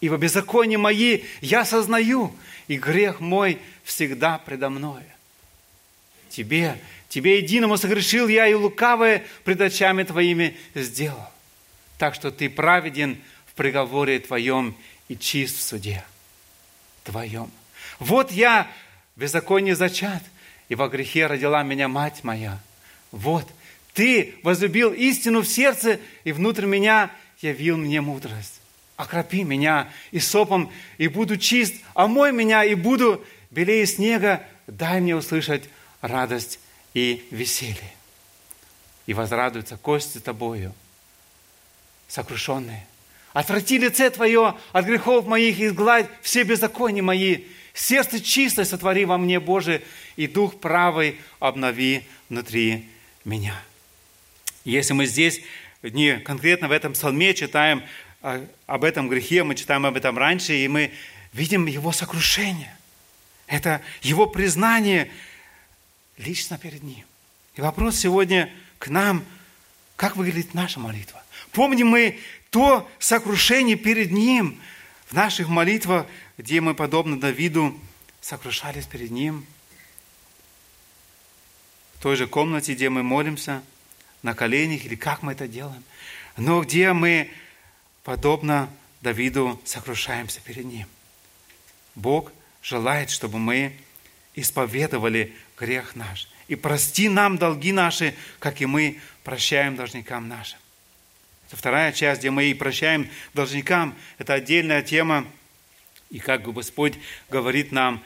[0.03, 5.03] Ибо беззаконие мои я сознаю, и грех мой всегда предо мною.
[6.29, 11.31] Тебе, Тебе единому согрешил я, и лукавое пред очами Твоими сделал
[11.99, 14.75] так что ты праведен в приговоре твоем
[15.09, 16.05] и чист в суде
[17.05, 17.51] твоем.
[17.99, 18.71] Вот я
[19.17, 20.23] в беззаконии зачат,
[20.69, 22.61] и во грехе родила меня мать моя.
[23.11, 23.47] Вот,
[23.95, 28.61] ты возлюбил истину в сердце, и внутрь меня явил мне мудрость.
[28.97, 35.17] Окропи меня и сопом, и буду чист, омой меня, и буду белее снега, дай мне
[35.17, 35.65] услышать
[36.01, 36.61] радость
[36.95, 37.93] и веселье.
[39.07, 40.75] И возрадуются кости тобою,
[42.09, 42.87] сокрушенные.
[43.33, 47.45] Отврати лице Твое от грехов моих, изгладь все беззакония мои.
[47.75, 49.83] Сердце чистое сотвори во мне, Боже,
[50.17, 52.89] и дух правый обнови внутри
[53.25, 53.55] меня.
[54.65, 55.41] Если мы здесь
[55.83, 57.85] не конкретно в этом псалме читаем
[58.21, 60.91] а, об этом грехе, мы читаем об этом раньше, и мы
[61.33, 62.75] видим его сокрушение.
[63.47, 65.11] Это его признание
[66.17, 67.05] лично перед ним.
[67.55, 69.25] И вопрос сегодня к нам,
[69.97, 71.23] как выглядит наша молитва?
[71.59, 72.19] Помним мы
[72.51, 74.61] то сокрушение перед ним
[75.09, 77.77] в наших молитвах, где мы, подобно Давиду,
[78.21, 79.45] сокрушались перед ним–
[81.99, 83.61] в той же комнате, где мы молимся,
[84.23, 85.83] на коленях, или как мы это делаем,
[86.37, 87.29] но где мы,
[88.05, 90.87] подобно Давиду, сокрушаемся перед Ним.
[91.97, 92.31] Бог
[92.63, 93.77] желает, чтобы мы
[94.37, 96.29] исповедовали грех наш.
[96.47, 100.61] И прости нам долги наши, как и мы прощаем должникам нашим.
[101.49, 103.97] Это вторая часть, где мы и прощаем должникам.
[104.19, 105.27] Это отдельная тема.
[106.11, 106.95] И как Господь
[107.31, 108.05] говорит нам,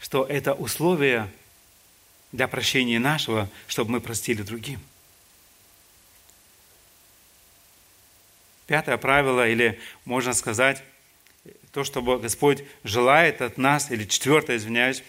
[0.00, 1.30] что это условие
[2.32, 4.80] для прощения нашего, чтобы мы простили другим.
[8.66, 10.82] Пятое правило, или можно сказать,
[11.72, 15.02] то, что Господь желает от нас, или четвертое, извиняюсь,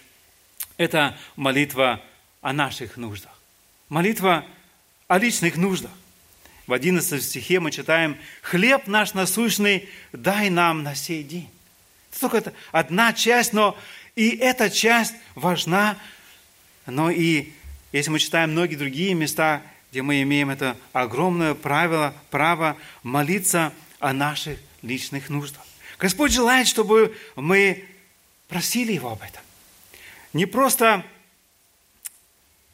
[0.76, 2.02] это молитва
[2.42, 3.32] о наших нуждах.
[3.88, 4.44] Молитва
[5.08, 5.90] о личных нуждах.
[6.70, 11.50] В 11 стихе мы читаем «Хлеб наш насущный дай нам на сей день».
[12.12, 13.76] Это только одна часть, но
[14.14, 15.98] и эта часть важна
[16.86, 17.50] но и
[17.90, 24.12] если мы читаем многие другие места, где мы имеем это огромное правило, право молиться о
[24.12, 25.66] наших личных нуждах.
[25.98, 27.84] Господь желает, чтобы мы
[28.46, 29.42] просили Его об этом.
[30.32, 31.04] Не просто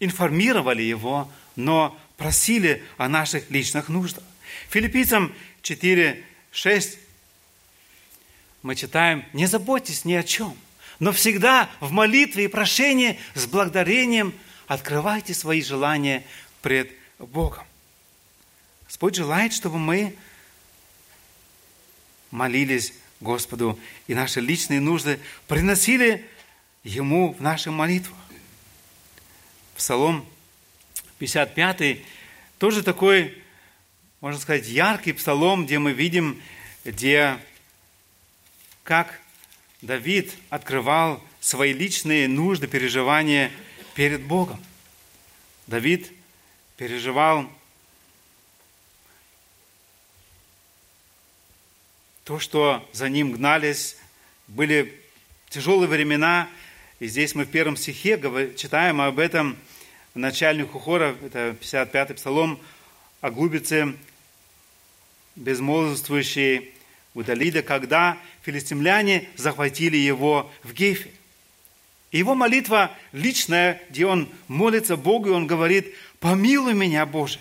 [0.01, 4.25] информировали Его, но просили о наших личных нуждах.
[4.69, 6.99] Филиппийцам 4, 6
[8.63, 10.57] мы читаем, не заботьтесь ни о чем,
[10.99, 14.35] но всегда в молитве и прошении с благодарением
[14.67, 16.25] открывайте свои желания
[16.63, 17.65] пред Богом.
[18.87, 20.17] Господь желает, чтобы мы
[22.33, 26.27] молились Господу и наши личные нужды приносили
[26.83, 28.15] Ему в наши молитвы.
[29.77, 30.27] Псалом
[31.19, 31.99] 55
[32.59, 33.43] тоже такой,
[34.21, 36.41] можно сказать, яркий псалом, где мы видим,
[36.85, 37.39] где
[38.83, 39.21] как
[39.83, 43.51] Давид открывал свои личные нужды, переживания
[43.95, 44.63] перед Богом.
[45.67, 46.13] Давид
[46.77, 47.51] переживал
[52.25, 53.97] то, что за ним гнались,
[54.49, 55.01] были
[55.49, 56.49] тяжелые времена,
[56.99, 58.19] и здесь мы в первом стихе
[58.57, 59.57] читаем об этом
[60.17, 62.61] начальнику хора, это 55-й псалом,
[63.21, 63.95] о глубице
[65.37, 66.73] безмолвствующей
[67.15, 71.11] у Далида, когда филистимляне захватили его в Гейфе.
[72.11, 77.39] И его молитва личная, где он молится Богу, и он говорит, «Помилуй меня, Боже,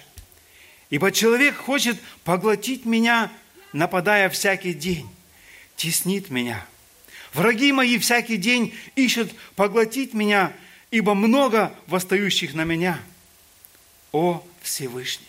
[0.90, 3.32] ибо человек хочет поглотить меня,
[3.74, 5.08] нападая всякий день,
[5.76, 6.66] теснит меня.
[7.34, 10.54] Враги мои всякий день ищут поглотить меня,
[10.98, 13.00] ибо много восстающих на меня.
[14.12, 15.26] О Всевышний!»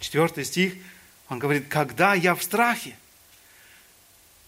[0.00, 0.74] Четвертый стих–
[1.30, 2.96] он говорит, когда я в страхе,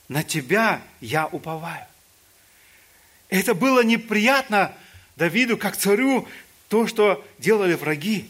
[0.09, 1.87] на тебя я уповаю.
[3.29, 4.75] Это было неприятно
[5.15, 6.29] Давиду, как царю,
[6.69, 8.29] то, что делали враги.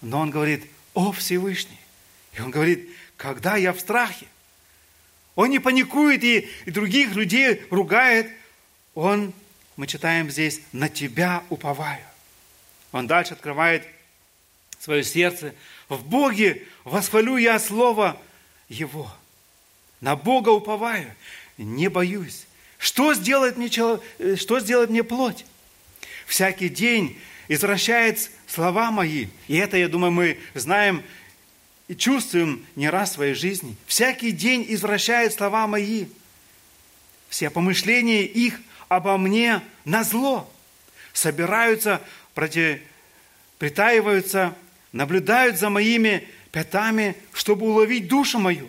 [0.00, 0.64] Но он говорит,
[0.94, 1.78] о Всевышний.
[2.32, 4.26] И он говорит, когда я в страхе.
[5.34, 8.32] Он не паникует и, и других людей ругает.
[8.94, 9.34] Он,
[9.76, 12.04] мы читаем здесь, на тебя уповаю.
[12.92, 13.86] Он дальше открывает
[14.78, 15.54] свое сердце.
[15.88, 18.20] В Боге восхвалю я Слово
[18.68, 19.12] Его.
[20.00, 21.14] На Бога уповаю,
[21.56, 22.46] не боюсь.
[22.78, 23.70] Что сделает мне,
[24.18, 25.46] э, что сделает мне плоть?
[26.26, 29.28] Всякий день извращает слова мои.
[29.46, 31.02] И это, я думаю, мы знаем
[31.86, 33.76] и чувствуем не раз в своей жизни.
[33.86, 36.06] Всякий день извращает слова мои.
[37.28, 38.60] Все помышления их
[38.96, 40.50] обо мне на зло
[41.12, 42.00] собираются,
[42.34, 42.80] против,
[43.58, 44.54] притаиваются
[44.92, 48.68] наблюдают за моими пятами, чтобы уловить душу мою.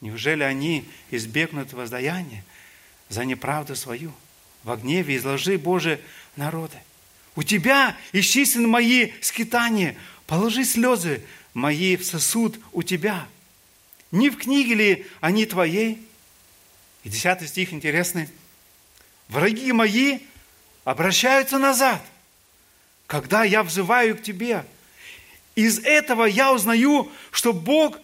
[0.00, 2.44] Неужели они избегнут воздаяния
[3.08, 4.12] за неправду свою?
[4.66, 6.00] в гневе изложи, Боже,
[6.34, 6.76] народы.
[7.36, 9.96] У Тебя исчислены мои скитания,
[10.26, 11.22] положи слезы
[11.54, 13.28] мои в сосуд у Тебя.
[14.10, 16.04] Не в книге ли они Твоей?
[17.04, 18.28] И десятый стих интересный.
[19.28, 20.20] Враги мои
[20.84, 22.02] обращаются назад,
[23.06, 24.64] когда я взываю к Тебе.
[25.54, 27.98] Из этого я узнаю, что Бог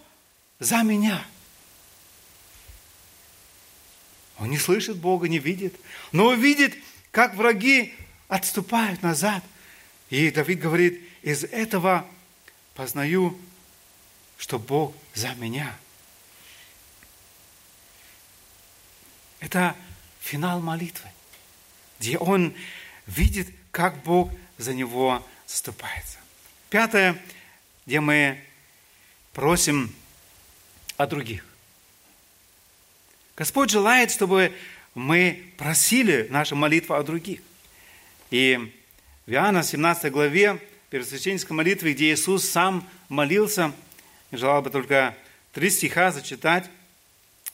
[0.59, 1.23] за меня.
[4.39, 5.75] Он не слышит Бога, не видит,
[6.11, 6.75] но видит,
[7.11, 7.93] как враги
[8.27, 9.43] отступают назад.
[10.09, 12.05] И Давид говорит, из этого
[12.73, 13.39] познаю,
[14.37, 15.77] что Бог за меня.
[19.39, 19.75] Это
[20.23, 21.09] финал молитвы,
[21.99, 22.53] где он
[23.05, 26.17] видит, как Бог за него заступается.
[26.69, 27.21] Пятое,
[27.85, 28.39] где мы
[29.33, 29.93] просим
[30.97, 31.45] о других.
[33.35, 34.55] Господь желает, чтобы
[34.95, 37.41] мы просили нашу молитву о других.
[38.31, 38.73] И
[39.25, 40.59] в Иоанна 17 главе,
[40.89, 43.73] первосвященнической молитве, где Иисус сам молился,
[44.31, 45.17] желал бы только
[45.51, 46.69] три стиха зачитать,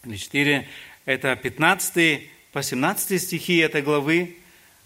[0.03, 0.69] или четыре,
[1.05, 4.35] это 15 по 17 стихи этой главы.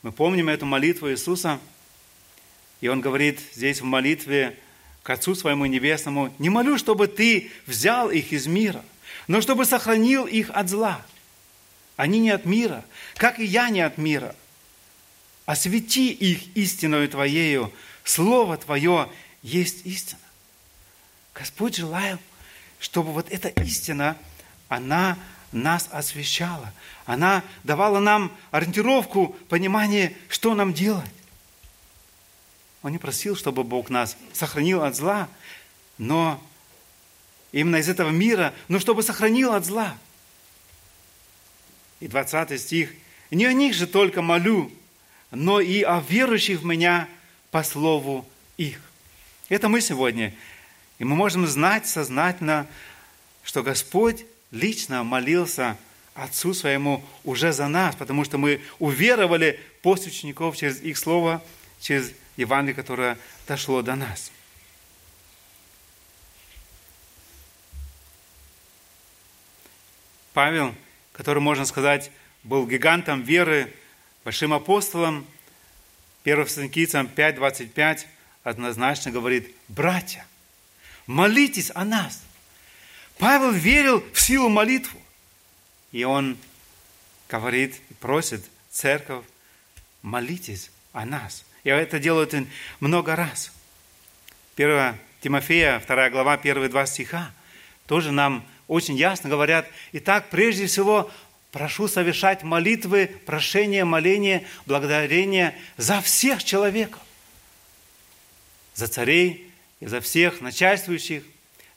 [0.03, 1.59] Мы помним эту молитву Иисуса,
[2.82, 4.55] и Он говорит здесь в молитве
[5.01, 8.86] к Отцу Своему Небесному, «Не молю, чтобы Ты взял их из мира,
[9.28, 11.03] но чтобы сохранил их от зла.
[11.95, 14.36] Они не от мира, как и я не от мира.
[15.47, 19.09] Освети их истиною Твоею, Слово Твое
[19.41, 20.21] есть истина.
[21.34, 22.19] Господь желает,
[22.80, 24.15] чтобы вот эта истина,
[24.69, 25.17] она
[25.54, 26.74] нас освещала.
[27.06, 31.12] Она давала нам ориентировку, понимание, что нам делать.
[32.82, 35.30] Он не просил, чтобы Бог нас сохранил от зла,
[35.97, 36.41] но
[37.51, 39.97] именно из этого мира, но чтобы сохранил от зла.
[41.99, 42.93] И 20 стих.
[43.32, 44.72] «Не о них же только молю,
[45.32, 47.08] но и о верующих в меня
[47.49, 48.28] по слову
[48.58, 48.80] их».
[49.49, 50.34] Это мы сегодня.
[50.99, 52.68] И мы можем знать сознательно,
[53.43, 55.78] что Господь лично молился
[56.14, 61.43] Отцу Своему уже за нас, потому что мы уверовали после учеников через их слово,
[61.82, 64.32] через Евангелие, которое дошло до нас.
[70.34, 70.76] Павел,
[71.14, 72.12] который, можно сказать,
[72.43, 73.74] был гигантом веры,
[74.24, 75.26] большим апостолом,
[76.26, 78.06] 1 Фессалоникийцам 5.25
[78.43, 80.26] однозначно говорит, братья,
[81.08, 82.22] молитесь о нас.
[83.24, 84.99] Павел верил в силу молитву.
[85.93, 86.38] И он
[87.30, 89.24] говорит и просит церковь,
[90.01, 91.45] молитесь о нас.
[91.63, 92.36] И это делают
[92.82, 93.53] много раз.
[94.57, 97.32] 1 Тимофея, 2 глава, первые два стиха,
[97.88, 101.09] тоже нам очень ясно говорят, итак, прежде всего,
[101.53, 106.99] прошу совершать молитвы, прошения, моления, благодарения за всех человеков,
[108.76, 109.49] за царей
[109.80, 111.24] и за всех начальствующих,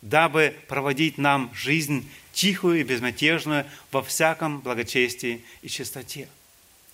[0.08, 6.28] дабы проводить нам жизнь тихую и безмятежную во всяком благочестии и чистоте.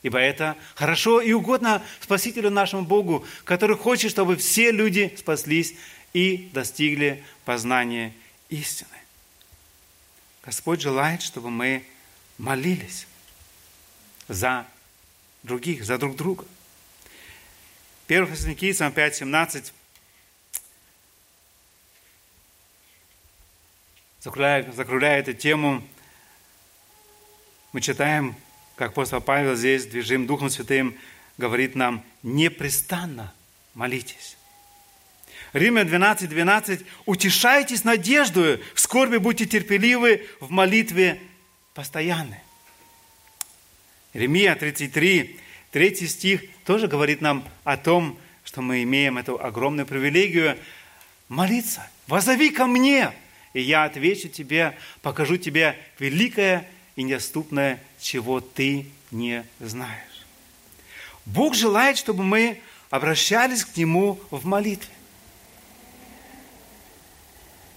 [0.03, 5.75] Ибо это хорошо и угодно Спасителю нашему Богу, который хочет, чтобы все люди спаслись
[6.13, 8.13] и достигли познания
[8.49, 8.89] истины.
[10.43, 11.85] Господь желает, чтобы мы
[12.39, 13.07] молились
[14.27, 14.67] за
[15.43, 16.47] других, за друг друга.
[18.09, 19.73] 1 Фессалоникийцам 5.17
[24.23, 25.83] закругляя, закругляя эту тему,
[27.73, 28.37] мы читаем,
[28.77, 30.97] как апостол Павел здесь, движим Духом Святым,
[31.39, 33.35] говорит нам, непрестанно
[33.75, 34.37] молитесь.
[35.53, 36.81] Римлян 12, 12.
[37.05, 41.21] Утешайтесь надеждою, в скорби будьте терпеливы, в молитве
[41.75, 42.41] постоянны.
[44.15, 45.39] Ремия 33,
[45.73, 50.59] 3 стих тоже говорит нам о том, что мы имеем эту огромную привилегию
[51.29, 51.89] молиться.
[52.07, 53.13] «Возови ко мне,
[53.53, 60.03] и я отвечу тебе, покажу тебе великое и недоступное, чего ты не знаешь».
[61.25, 64.93] Бог желает, чтобы мы обращались к Нему в молитве.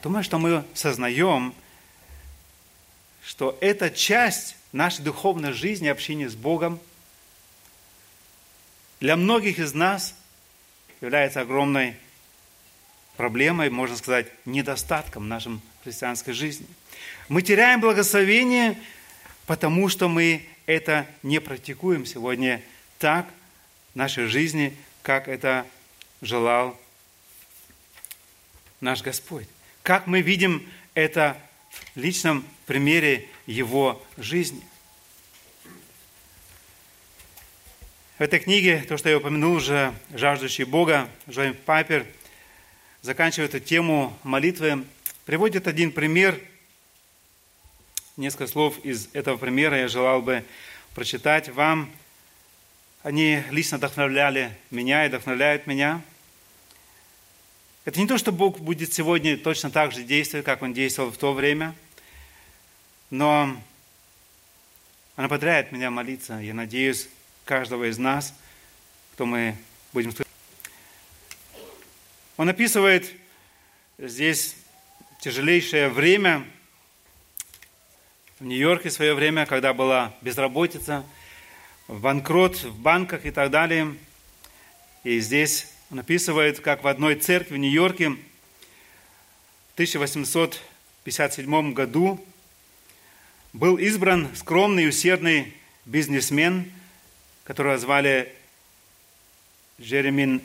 [0.04, 1.54] Думаю, что мы сознаем,
[3.24, 6.80] что эта часть нашей духовной жизни, общения с Богом,
[9.00, 10.16] для многих из нас
[11.02, 11.96] является огромной
[13.18, 16.68] проблемой, можно сказать, недостатком в нашем христианской жизни.
[17.30, 18.78] Мы теряем благословение,
[19.46, 22.62] потому что мы это не практикуем сегодня
[23.00, 23.28] так
[23.94, 25.66] в нашей жизни, как это
[26.22, 26.80] желал
[28.82, 29.48] наш Господь.
[29.84, 31.38] Как мы видим это
[31.94, 34.62] в личном примере его жизни.
[38.18, 42.06] В этой книге, то, что я упомянул уже, «Жаждущий Бога», Джойн Пайпер
[43.06, 44.84] заканчивает эту тему молитвы,
[45.26, 46.42] приводит один пример.
[48.18, 50.44] Несколько слов из этого примера я желал бы
[50.96, 51.92] прочитать вам.
[53.04, 56.02] Они лично вдохновляли меня и вдохновляют меня.
[57.86, 61.18] Это не то, что Бог будет сегодня точно так же действовать, как Он действовал в
[61.18, 61.76] то время,
[63.12, 63.56] но
[65.16, 66.40] она подряд меня молиться.
[66.40, 67.08] Я надеюсь,
[67.44, 68.34] каждого из нас,
[69.14, 69.56] кто мы
[69.94, 70.25] будем слышать.
[72.46, 73.12] Он описывает
[73.98, 74.56] здесь
[75.20, 76.46] тяжелейшее время
[78.38, 81.04] в Нью-Йорке свое время, когда была безработица,
[81.88, 83.96] банкрот в банках и так далее.
[85.04, 88.20] И здесь он описывает, как в одной церкви в Нью-Йорке в
[89.74, 92.24] 1857 году
[93.54, 95.52] был избран скромный и усердный
[95.86, 96.72] бизнесмен–
[97.44, 98.32] которого звали
[99.82, 100.44] Джеремин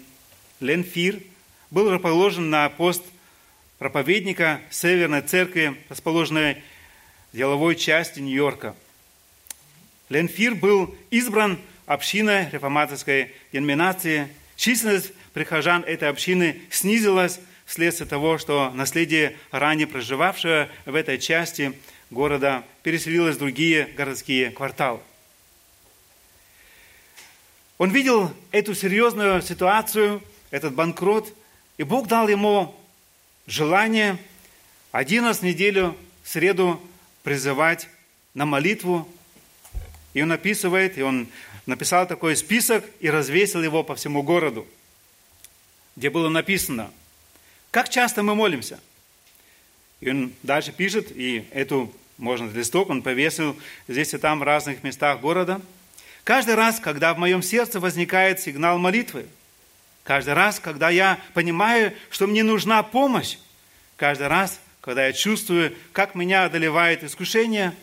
[0.61, 1.22] Ленфир,
[1.70, 3.02] был расположен на пост
[3.78, 6.62] проповедника Северной Церкви, расположенной
[7.32, 8.74] в деловой части Нью-Йорка.
[10.08, 14.28] Ленфир был избран общиной реформаторской деноминации.
[14.56, 21.72] Численность прихожан этой общины снизилась вследствие того, что наследие ранее проживавшего в этой части
[22.10, 25.00] города переселилось в другие городские кварталы.
[27.78, 31.32] Он видел эту серьезную ситуацию, этот банкрот,
[31.80, 32.78] и Бог дал ему
[33.46, 34.18] желание
[34.92, 36.78] один раз в неделю, в среду,
[37.22, 37.88] призывать
[38.34, 39.08] на молитву.
[40.12, 41.26] И он описывает, и он
[41.64, 44.66] написал такой список и развесил его по всему городу,
[45.96, 46.90] где было написано,
[47.70, 48.78] как часто мы молимся.
[50.00, 53.58] И он дальше пишет, и эту, можно листок, он повесил
[53.88, 55.62] здесь и там в разных местах города–
[56.24, 59.26] Каждый раз, когда в моем сердце возникает сигнал молитвы,
[60.11, 63.36] каждый раз, когда я понимаю, что мне нужна помощь,
[63.96, 67.76] каждый раз, когда я чувствую, как меня одолевает искушение,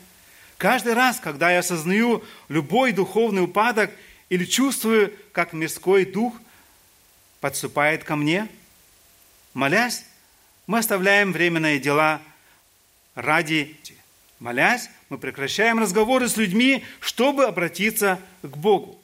[0.57, 3.91] каждый раз, когда я осознаю любой духовный упадок
[4.28, 6.34] или чувствую, как мирской дух
[7.39, 8.49] подступает ко мне,
[9.53, 10.03] молясь,
[10.65, 12.21] мы оставляем временные дела
[13.15, 13.78] ради
[14.39, 18.99] Молясь, мы прекращаем разговоры с людьми, чтобы обратиться к Богу.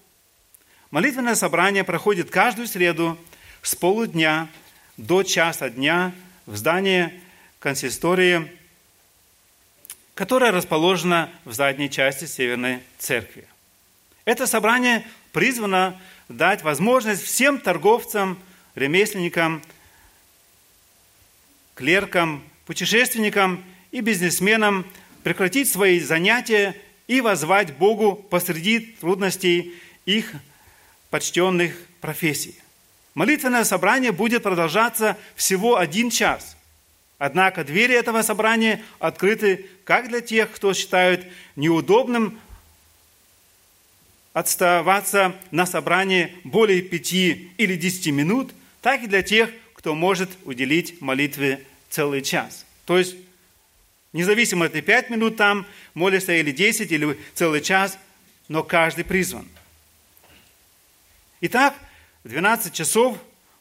[0.93, 3.17] Молитвенное собрание проходит каждую среду
[3.63, 4.47] с полудня
[4.95, 6.13] до часа дня
[6.45, 7.11] в здании
[7.57, 8.47] консистории,
[10.13, 13.47] которое расположено в задней части Северной Церкви.
[14.25, 18.37] Это собрание призвано дать возможность всем торговцам,
[18.75, 19.63] ремесленникам,
[21.73, 24.85] клеркам, путешественникам и бизнесменам–
[25.23, 26.77] прекратить свои занятия
[27.07, 29.73] и возвать Богу посреди трудностей
[30.05, 30.35] их
[31.13, 32.55] почтенных профессий.
[33.13, 36.57] Молитвенное собрание будет продолжаться всего один час.
[37.19, 42.39] Однако двери этого собрания открыты как для тех, кто считает неудобным
[44.33, 48.51] отставаться на собрании более пяти или десяти минут,
[48.81, 52.65] так и для тех, кто может уделить молитве целый час.
[52.85, 53.15] То есть
[54.13, 57.99] Независимо, это 5 минут там, молишься или 10, или целый час,
[58.47, 59.47] но каждый призван.
[61.45, 61.75] Итак,
[62.23, 63.17] в 12 часов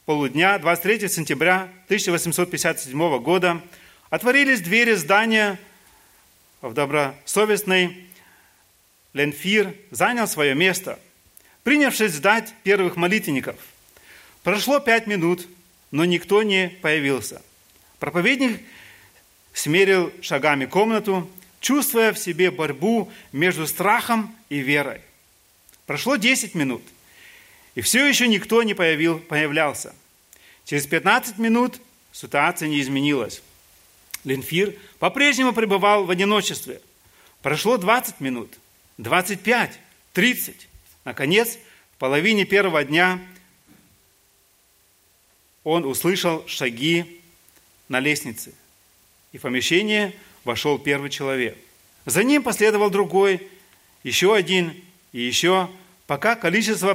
[0.06, 3.60] полудня 23 сентября 1857 года
[4.08, 5.58] отворились двери здания
[6.60, 8.06] в добросовестный
[9.14, 10.96] Ленфир занял свое место,
[11.64, 13.56] принявшись ждать первых молитвенников.
[14.44, 15.48] Прошло пять минут,
[15.90, 17.42] но никто не появился.
[17.98, 18.60] Проповедник
[19.54, 21.28] смерил шагами комнату,
[21.58, 25.00] чувствуя в себе борьбу между страхом и верой.
[25.86, 26.82] Прошло 10 минут,
[27.74, 29.94] и все еще никто не появил, появлялся.
[30.64, 31.80] Через 15 минут
[32.12, 33.42] ситуация не изменилась.
[34.24, 36.80] Ленфир по-прежнему пребывал в одиночестве.
[37.40, 38.58] Прошло 20 минут,
[38.98, 39.78] 25,
[40.12, 40.68] 30.
[41.04, 41.58] Наконец,
[41.94, 43.18] в половине первого дня
[45.64, 47.20] он услышал шаги
[47.88, 48.52] на лестнице
[49.32, 50.14] и в помещение
[50.44, 51.56] вошел первый человек.
[52.04, 53.48] За ним последовал другой,
[54.02, 54.74] еще один
[55.12, 55.70] и еще,
[56.06, 56.94] пока количество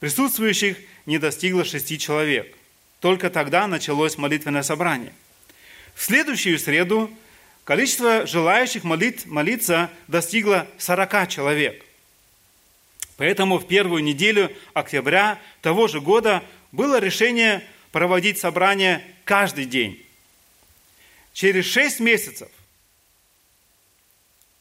[0.00, 2.56] присутствующих не достигло шести человек.
[3.00, 5.12] Только тогда началось молитвенное собрание.
[5.94, 7.10] В следующую среду
[7.64, 11.84] количество желающих молит, молиться достигло 40 человек.
[13.16, 16.42] Поэтому в первую неделю октября того же года
[16.72, 20.04] было решение проводить собрание каждый день.
[21.32, 22.48] Через 6 месяцев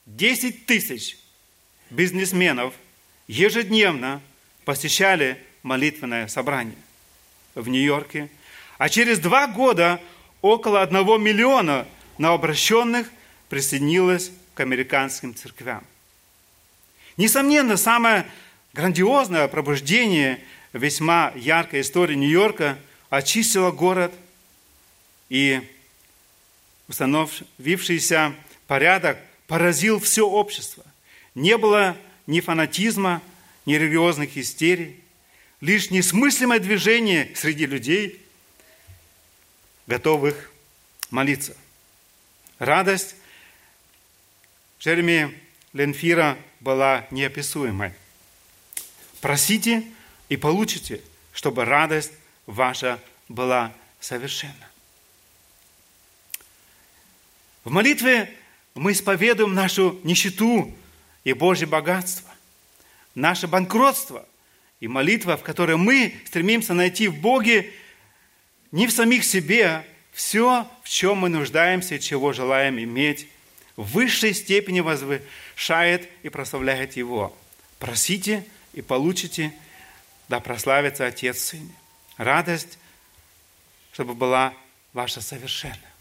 [0.05, 1.17] 10 тысяч
[1.89, 2.73] бизнесменов
[3.27, 4.21] ежедневно
[4.65, 6.77] посещали молитвенное собрание
[7.53, 8.29] в Нью-Йорке.
[8.77, 10.01] А через два года
[10.41, 11.87] около одного миллиона
[12.17, 13.09] новообращенных
[13.49, 15.83] присоединилось к американским церквям.
[17.17, 18.25] Несомненно, самое
[18.73, 20.39] грандиозное пробуждение
[20.73, 22.77] весьма яркой истории Нью-Йорка
[23.09, 24.13] очистило город
[25.29, 25.61] и
[26.87, 28.33] установившийся
[28.67, 30.83] порядок поразил все общество.
[31.33, 31.95] Не было
[32.27, 33.21] ни фанатизма,
[33.65, 35.01] ни религиозных истерий,
[35.61, 38.21] лишь несмыслимое движение среди людей,
[39.87, 40.51] готовых
[41.09, 41.55] молиться.
[42.59, 43.15] Радость
[44.79, 45.39] Джереми
[45.73, 47.93] Ленфира была неописуемой.
[49.21, 49.83] Просите
[50.29, 51.01] и получите,
[51.33, 52.11] чтобы радость
[52.45, 54.69] ваша была совершенна.
[57.63, 58.31] В молитве
[58.75, 60.71] мы исповедуем нашу нищету
[61.23, 62.34] и Божье богатство,
[63.15, 64.27] наше банкротство
[64.79, 67.71] и молитва, в которой мы стремимся найти в Боге
[68.71, 73.27] не в самих себе все, в чем мы нуждаемся и чего желаем иметь,
[73.75, 77.35] в высшей степени возвышает и прославляет Его.
[77.79, 79.53] Просите и получите,
[80.29, 81.69] да прославится Отец Сын.
[82.17, 82.77] Радость,
[83.91, 84.53] чтобы была
[84.93, 85.94] ваша совершенная.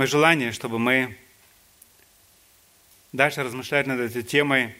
[0.00, 1.14] Мое желание, чтобы мы
[3.12, 4.74] дальше размышляли над этой темой,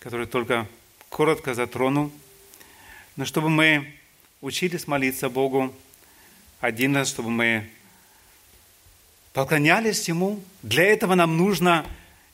[0.00, 0.66] которую только
[1.10, 2.10] коротко затронул,
[3.14, 3.94] но чтобы мы
[4.40, 5.72] учились молиться Богу
[6.58, 7.70] один раз, чтобы мы
[9.32, 10.42] поклонялись Ему.
[10.62, 11.86] Для этого нам нужно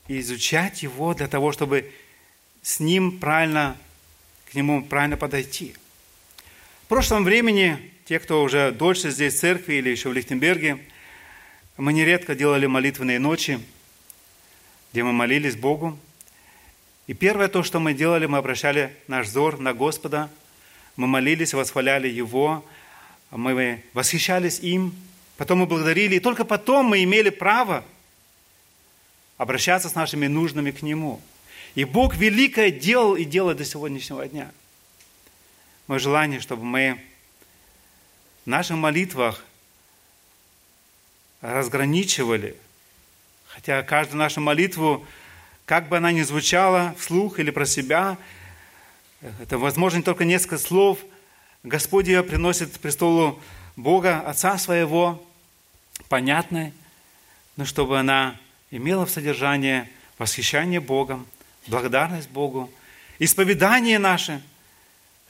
[0.08, 1.92] изучать Его, для того, чтобы
[2.62, 3.76] с Ним правильно,
[4.50, 5.74] к Нему правильно подойти.
[6.84, 10.78] В прошлом времени, те, кто уже дольше здесь в церкви или еще в Лихтенберге,
[11.80, 13.58] мы нередко делали молитвенные ночи,
[14.92, 15.98] где мы молились Богу.
[17.06, 20.30] И первое то, что мы делали, мы обращали наш взор на Господа,
[20.96, 22.64] мы молились, восхваляли Его,
[23.30, 24.94] мы восхищались им,
[25.38, 27.82] потом мы благодарили, и только потом мы имели право
[29.38, 31.18] обращаться с нашими нужными к Нему.
[31.74, 34.50] И Бог великое делал и делает до сегодняшнего дня.
[35.86, 37.00] Мое желание, чтобы мы
[38.44, 39.42] в наших молитвах
[41.40, 42.56] разграничивали,
[43.46, 45.06] хотя каждую нашу молитву,
[45.64, 48.18] как бы она ни звучала вслух или про себя,
[49.40, 50.98] это возможно только несколько слов,
[51.62, 53.40] Господь ее приносит престолу
[53.76, 55.24] Бога, Отца Своего,
[56.08, 56.72] понятной,
[57.56, 58.36] но чтобы она
[58.70, 59.86] имела в содержании
[60.18, 61.26] восхищение Богом,
[61.66, 62.70] благодарность Богу,
[63.18, 64.42] исповедание наше,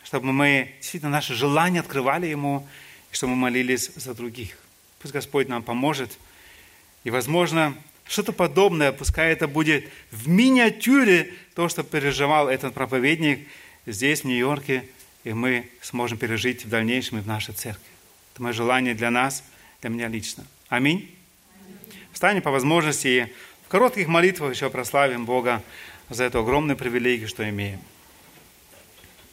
[0.05, 2.67] чтобы мы действительно наши желания открывали Ему,
[3.11, 4.57] и чтобы мы молились за других.
[5.01, 6.19] Пусть Господь нам поможет.
[7.05, 7.75] И, возможно,
[8.07, 13.49] что-то подобное, пускай это будет в миниатюре то, что переживал этот проповедник
[13.87, 14.85] здесь, в Нью-Йорке,
[15.25, 17.85] и мы сможем пережить в дальнейшем и в нашей церкви.
[18.35, 19.43] Это мое желание для нас,
[19.81, 20.45] для меня лично.
[20.69, 21.15] Аминь.
[22.13, 23.33] Встанем по возможности и
[23.65, 25.63] в коротких молитвах еще прославим Бога
[26.09, 27.81] за эту огромную привилегию, что имеем.